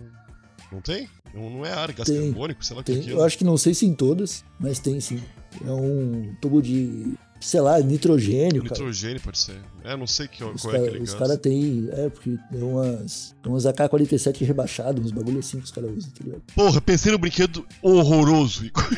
Não 0.71 0.79
tem? 0.81 1.09
Não, 1.33 1.49
não 1.49 1.65
é 1.65 1.73
ar, 1.73 1.91
gás 1.91 2.07
Tem. 2.07 2.31
carbônico, 2.31 2.63
sei 2.63 2.75
lá 2.75 2.81
o 2.81 2.85
que 2.85 2.91
é 2.93 3.11
eu 3.11 3.23
acho 3.23 3.37
que 3.37 3.43
não 3.43 3.57
sei 3.57 3.73
se 3.73 3.85
em 3.85 3.93
todas, 3.93 4.43
mas 4.59 4.79
tem 4.79 4.99
sim. 5.01 5.21
É 5.65 5.71
um 5.71 6.33
tubo 6.41 6.61
de, 6.61 7.13
sei 7.41 7.59
lá, 7.59 7.77
nitrogênio, 7.79 8.61
cara. 8.63 8.75
Nitrogênio 8.75 9.19
pode 9.19 9.37
ser. 9.37 9.59
É, 9.83 9.97
não 9.97 10.07
sei 10.07 10.29
que, 10.29 10.41
Os 10.43 10.61
qual 10.61 10.73
é 10.75 10.77
caras 10.77 10.87
aquele 10.87 11.03
os 11.03 11.09
gás. 11.13 11.19
cara 11.19 11.37
têm. 11.37 11.89
É, 11.91 12.09
porque 12.09 12.37
tem 12.49 12.63
umas, 12.63 13.35
tem 13.43 13.51
umas 13.51 13.65
AK-47 13.65 14.45
rebaixadas, 14.45 15.03
uns 15.03 15.11
bagulho 15.11 15.39
assim 15.39 15.57
que 15.57 15.65
os 15.65 15.71
caras 15.71 15.91
usam, 15.97 16.11
tá 16.11 16.23
ligado? 16.23 16.41
Porra, 16.55 16.79
pensei 16.79 17.11
no 17.11 17.17
brinquedo 17.17 17.65
horroroso, 17.81 18.65
Igor. 18.65 18.87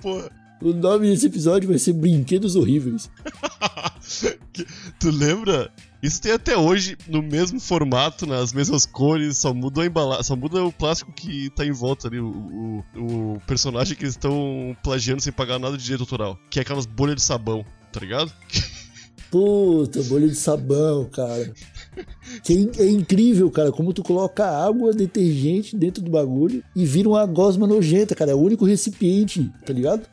Porra, 0.00 0.30
O 0.62 0.72
nome 0.72 1.10
desse 1.10 1.26
episódio 1.26 1.68
vai 1.68 1.78
ser 1.78 1.92
Brinquedos 1.92 2.56
Horríveis. 2.56 3.10
tu 4.98 5.10
lembra? 5.10 5.70
Isso 6.02 6.20
tem 6.20 6.32
até 6.32 6.56
hoje 6.56 6.96
no 7.08 7.22
mesmo 7.22 7.58
formato, 7.58 8.26
nas 8.26 8.52
mesmas 8.52 8.84
cores, 8.84 9.38
só 9.38 9.54
muda 9.54 9.82
a 9.82 9.86
embalagem, 9.86 10.24
só 10.24 10.36
muda 10.36 10.62
o 10.62 10.72
plástico 10.72 11.12
que 11.12 11.50
tá 11.50 11.64
em 11.64 11.72
volta 11.72 12.08
ali, 12.08 12.20
o, 12.20 12.82
o, 12.94 13.34
o 13.34 13.40
personagem 13.46 13.96
que 13.96 14.04
eles 14.04 14.14
estão 14.14 14.76
plagiando 14.82 15.22
sem 15.22 15.32
pagar 15.32 15.58
nada 15.58 15.76
de 15.76 15.82
direito 15.82 16.02
autoral, 16.02 16.38
que 16.50 16.58
é 16.58 16.62
aquelas 16.62 16.84
bolhas 16.84 17.16
de 17.16 17.22
sabão, 17.22 17.64
tá 17.90 18.00
ligado? 18.00 18.30
Puta, 19.34 20.00
bolha 20.04 20.28
de 20.28 20.36
sabão, 20.36 21.06
cara. 21.06 21.52
Que 22.42 22.70
é, 22.78 22.82
é 22.82 22.90
incrível, 22.90 23.50
cara, 23.50 23.70
como 23.70 23.92
tu 23.92 24.02
coloca 24.02 24.44
água, 24.44 24.92
detergente 24.92 25.76
dentro 25.76 26.02
do 26.02 26.10
bagulho 26.10 26.62
e 26.74 26.84
vira 26.84 27.08
uma 27.08 27.24
gosma 27.26 27.66
nojenta, 27.66 28.14
cara. 28.14 28.32
É 28.32 28.34
o 28.34 28.40
único 28.40 28.64
recipiente, 28.64 29.50
tá 29.64 29.72
ligado? 29.72 30.06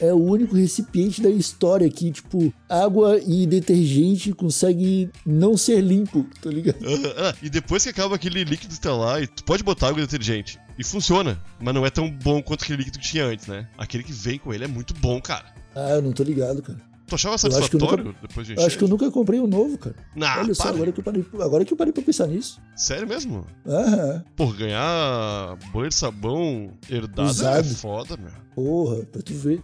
É 0.00 0.12
o 0.12 0.20
único 0.20 0.56
recipiente 0.56 1.22
da 1.22 1.30
história 1.30 1.88
que, 1.88 2.10
tipo, 2.10 2.52
água 2.68 3.20
e 3.24 3.46
detergente 3.46 4.32
consegue 4.32 5.08
não 5.24 5.56
ser 5.56 5.80
limpo, 5.80 6.26
tá 6.42 6.50
ligado? 6.50 6.78
Ah, 7.16 7.34
e 7.40 7.48
depois 7.48 7.84
que 7.84 7.90
acaba 7.90 8.16
aquele 8.16 8.42
líquido 8.42 8.72
estelar, 8.72 9.22
e 9.22 9.26
tu 9.26 9.44
pode 9.44 9.62
botar 9.62 9.88
água 9.88 10.02
e 10.02 10.06
detergente. 10.06 10.58
E 10.76 10.82
funciona, 10.82 11.40
mas 11.60 11.72
não 11.72 11.86
é 11.86 11.90
tão 11.90 12.10
bom 12.10 12.42
quanto 12.42 12.64
aquele 12.64 12.78
líquido 12.78 12.98
que 12.98 13.06
tinha 13.06 13.24
antes, 13.24 13.46
né? 13.46 13.68
Aquele 13.78 14.02
que 14.02 14.12
vem 14.12 14.38
com 14.38 14.52
ele 14.52 14.64
é 14.64 14.68
muito 14.68 14.92
bom, 14.94 15.20
cara. 15.20 15.44
Ah, 15.76 15.90
eu 15.90 16.02
não 16.02 16.12
tô 16.12 16.24
ligado, 16.24 16.60
cara. 16.60 16.93
Tu 17.14 17.28
achava 17.28 17.34
Eu 17.34 17.36
acho 17.36 17.40
que 17.40 17.46
eu 17.46 17.50
satisfatório 17.80 18.04
nunca- 18.04 18.18
depois 18.22 18.46
de 18.46 18.52
acho 18.60 18.78
que 18.78 18.84
eu 18.84 18.88
nunca 18.88 19.10
comprei 19.10 19.40
um 19.40 19.46
novo, 19.46 19.78
cara. 19.78 19.94
Nah, 20.16 20.40
Olha 20.40 20.54
só, 20.54 20.68
agora 20.68 20.92
que, 20.92 21.00
eu 21.00 21.04
parei, 21.04 21.24
agora 21.40 21.64
que 21.64 21.72
eu 21.72 21.76
parei 21.76 21.92
pra 21.92 22.02
pensar 22.02 22.26
nisso. 22.26 22.60
Sério 22.76 23.06
mesmo? 23.08 23.46
Aham, 23.66 24.24
Pô, 24.36 24.48
ganhar 24.52 25.56
banho 25.72 25.88
de 25.88 25.94
sabão 25.94 26.70
herdado 26.90 27.30
Usado. 27.30 27.60
é 27.60 27.64
foda, 27.74 28.16
meu. 28.16 28.30
porra, 28.54 29.04
pra 29.06 29.22
tu 29.22 29.32
ver. 29.34 29.62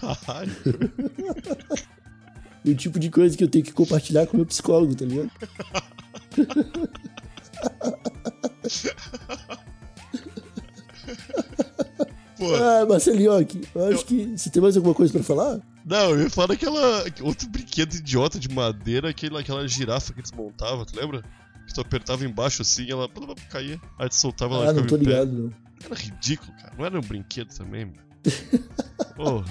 Caralho. 0.00 0.52
O 2.66 2.74
tipo 2.74 2.98
de 2.98 3.08
coisa 3.08 3.34
que 3.36 3.42
eu 3.42 3.48
tenho 3.48 3.64
que 3.64 3.72
compartilhar 3.72 4.26
com 4.26 4.34
o 4.34 4.36
meu 4.38 4.44
psicólogo, 4.44 4.94
tá 4.94 5.04
ligado? 5.04 5.30
Pô, 12.38 12.54
Ah, 12.54 12.86
Marcelinho, 12.86 13.32
aqui, 13.32 13.60
eu 13.74 13.88
acho 13.88 14.04
que. 14.04 14.36
Você 14.36 14.48
tem 14.50 14.62
mais 14.62 14.76
alguma 14.76 14.94
coisa 14.94 15.12
pra 15.12 15.22
falar? 15.22 15.60
não, 15.84 16.10
eu 16.10 16.22
ia 16.22 16.30
falar 16.30 16.48
daquela. 16.48 17.04
Outro 17.22 17.48
brinquedo 17.48 17.94
idiota 17.94 18.38
de 18.38 18.48
madeira, 18.48 19.10
aquela, 19.10 19.40
aquela 19.40 19.66
girafa 19.66 20.12
que 20.12 20.20
eles 20.20 20.32
montavam, 20.32 20.84
tu 20.84 20.94
lembra? 20.98 21.22
Que 21.66 21.74
tu 21.74 21.80
apertava 21.80 22.24
embaixo 22.24 22.62
assim, 22.62 22.90
ela 22.90 23.08
caía. 23.50 23.78
Aí 23.98 24.08
tu 24.08 24.14
soltava 24.14 24.54
ela 24.54 24.70
Ah, 24.70 24.72
não 24.72 24.86
tô 24.86 24.96
pé. 24.98 25.04
ligado, 25.04 25.32
não. 25.32 25.52
Era 25.84 25.94
ridículo, 25.94 26.52
cara. 26.60 26.72
Não 26.78 26.84
era 26.86 26.98
um 26.98 27.02
brinquedo 27.02 27.54
também, 27.54 27.84
mano. 27.84 27.98
Porra. 29.16 29.44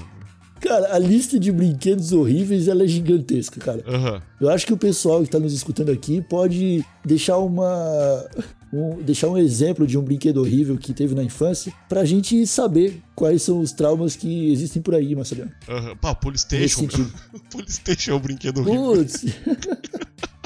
Cara, 0.59 0.93
a 0.95 0.99
lista 0.99 1.39
de 1.39 1.51
brinquedos 1.51 2.11
horríveis 2.11 2.67
ela 2.67 2.83
é 2.83 2.87
gigantesca, 2.87 3.59
cara. 3.59 3.83
Aham. 3.87 4.21
Eu 4.41 4.49
acho 4.49 4.65
que 4.65 4.73
o 4.73 4.77
pessoal 4.77 5.23
que 5.23 5.29
tá 5.29 5.39
nos 5.39 5.53
escutando 5.53 5.91
aqui 5.91 6.21
pode 6.21 6.83
deixar 7.05 7.37
uma. 7.37 8.25
um- 8.73 9.01
deixar 9.01 9.29
um 9.29 9.37
exemplo 9.37 9.87
de 9.87 9.97
um 9.97 10.01
brinquedo 10.01 10.37
horrível 10.37 10.77
que 10.77 10.93
teve 10.93 11.15
na 11.15 11.23
infância 11.23 11.71
pra 11.87 12.03
gente 12.03 12.45
saber 12.45 13.01
quais 13.15 13.41
são 13.41 13.59
os 13.59 13.71
traumas 13.71 14.15
que 14.15 14.51
existem 14.51 14.81
por 14.81 14.93
aí, 14.95 15.15
Marcelo. 15.15 15.49
Aham. 15.69 15.95
Pá, 15.95 16.13
Polystation. 16.13 16.87
Polystation 17.51 18.11
é 18.11 18.15
um 18.15 18.19
brinquedo 18.19 18.59
horrível. 18.61 18.95
Putz. 18.97 19.25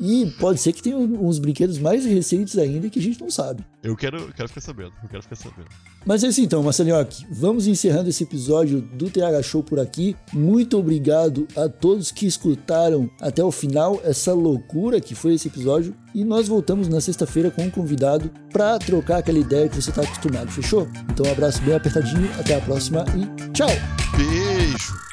e 0.00 0.26
pode 0.38 0.58
ser 0.58 0.72
que 0.72 0.82
tenha 0.82 0.96
uns 0.96 1.38
brinquedos 1.38 1.78
mais 1.78 2.06
recentes 2.06 2.56
ainda 2.56 2.88
que 2.88 2.98
a 2.98 3.02
gente 3.02 3.20
não 3.20 3.30
sabe. 3.30 3.64
Eu 3.82 3.94
quero, 3.94 4.18
eu 4.18 4.32
quero 4.32 4.48
ficar 4.48 4.60
sabendo, 4.60 4.92
eu 5.02 5.08
quero 5.08 5.22
ficar 5.22 5.36
sabendo. 5.36 5.68
Mas 6.06 6.24
é 6.24 6.28
isso 6.28 6.40
então, 6.40 6.62
Marcelinhoque. 6.62 7.26
Vamos 7.30 7.66
encerrando 7.66 8.08
esse 8.08 8.24
episódio 8.24 8.80
do 8.80 9.10
TH 9.10 9.42
Show 9.42 9.62
por 9.62 9.78
aqui. 9.78 10.16
Muito 10.32 10.78
obrigado 10.78 11.46
a 11.56 11.68
todos 11.68 12.10
que 12.10 12.26
escutaram 12.26 13.10
até 13.20 13.44
o 13.44 13.52
final 13.52 14.00
essa 14.02 14.32
loucura 14.32 15.00
que 15.00 15.14
foi 15.14 15.34
esse 15.34 15.48
episódio. 15.48 15.94
E 16.14 16.24
nós 16.24 16.48
voltamos 16.48 16.88
na 16.88 17.00
sexta-feira 17.00 17.50
com 17.50 17.62
um 17.62 17.70
convidado 17.70 18.30
para 18.52 18.78
trocar 18.78 19.18
aquela 19.18 19.38
ideia 19.38 19.68
que 19.68 19.76
você 19.76 19.90
está 19.90 20.02
acostumado, 20.02 20.50
fechou? 20.50 20.88
Então 21.10 21.26
um 21.26 21.30
abraço 21.30 21.60
bem 21.62 21.74
apertadinho, 21.74 22.28
até 22.38 22.56
a 22.56 22.60
próxima 22.60 23.04
e 23.16 23.52
tchau! 23.52 23.68
Beijo! 24.16 25.09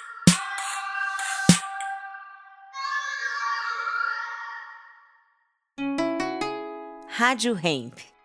Rádio 7.18 7.56
Hemp. 7.56 8.17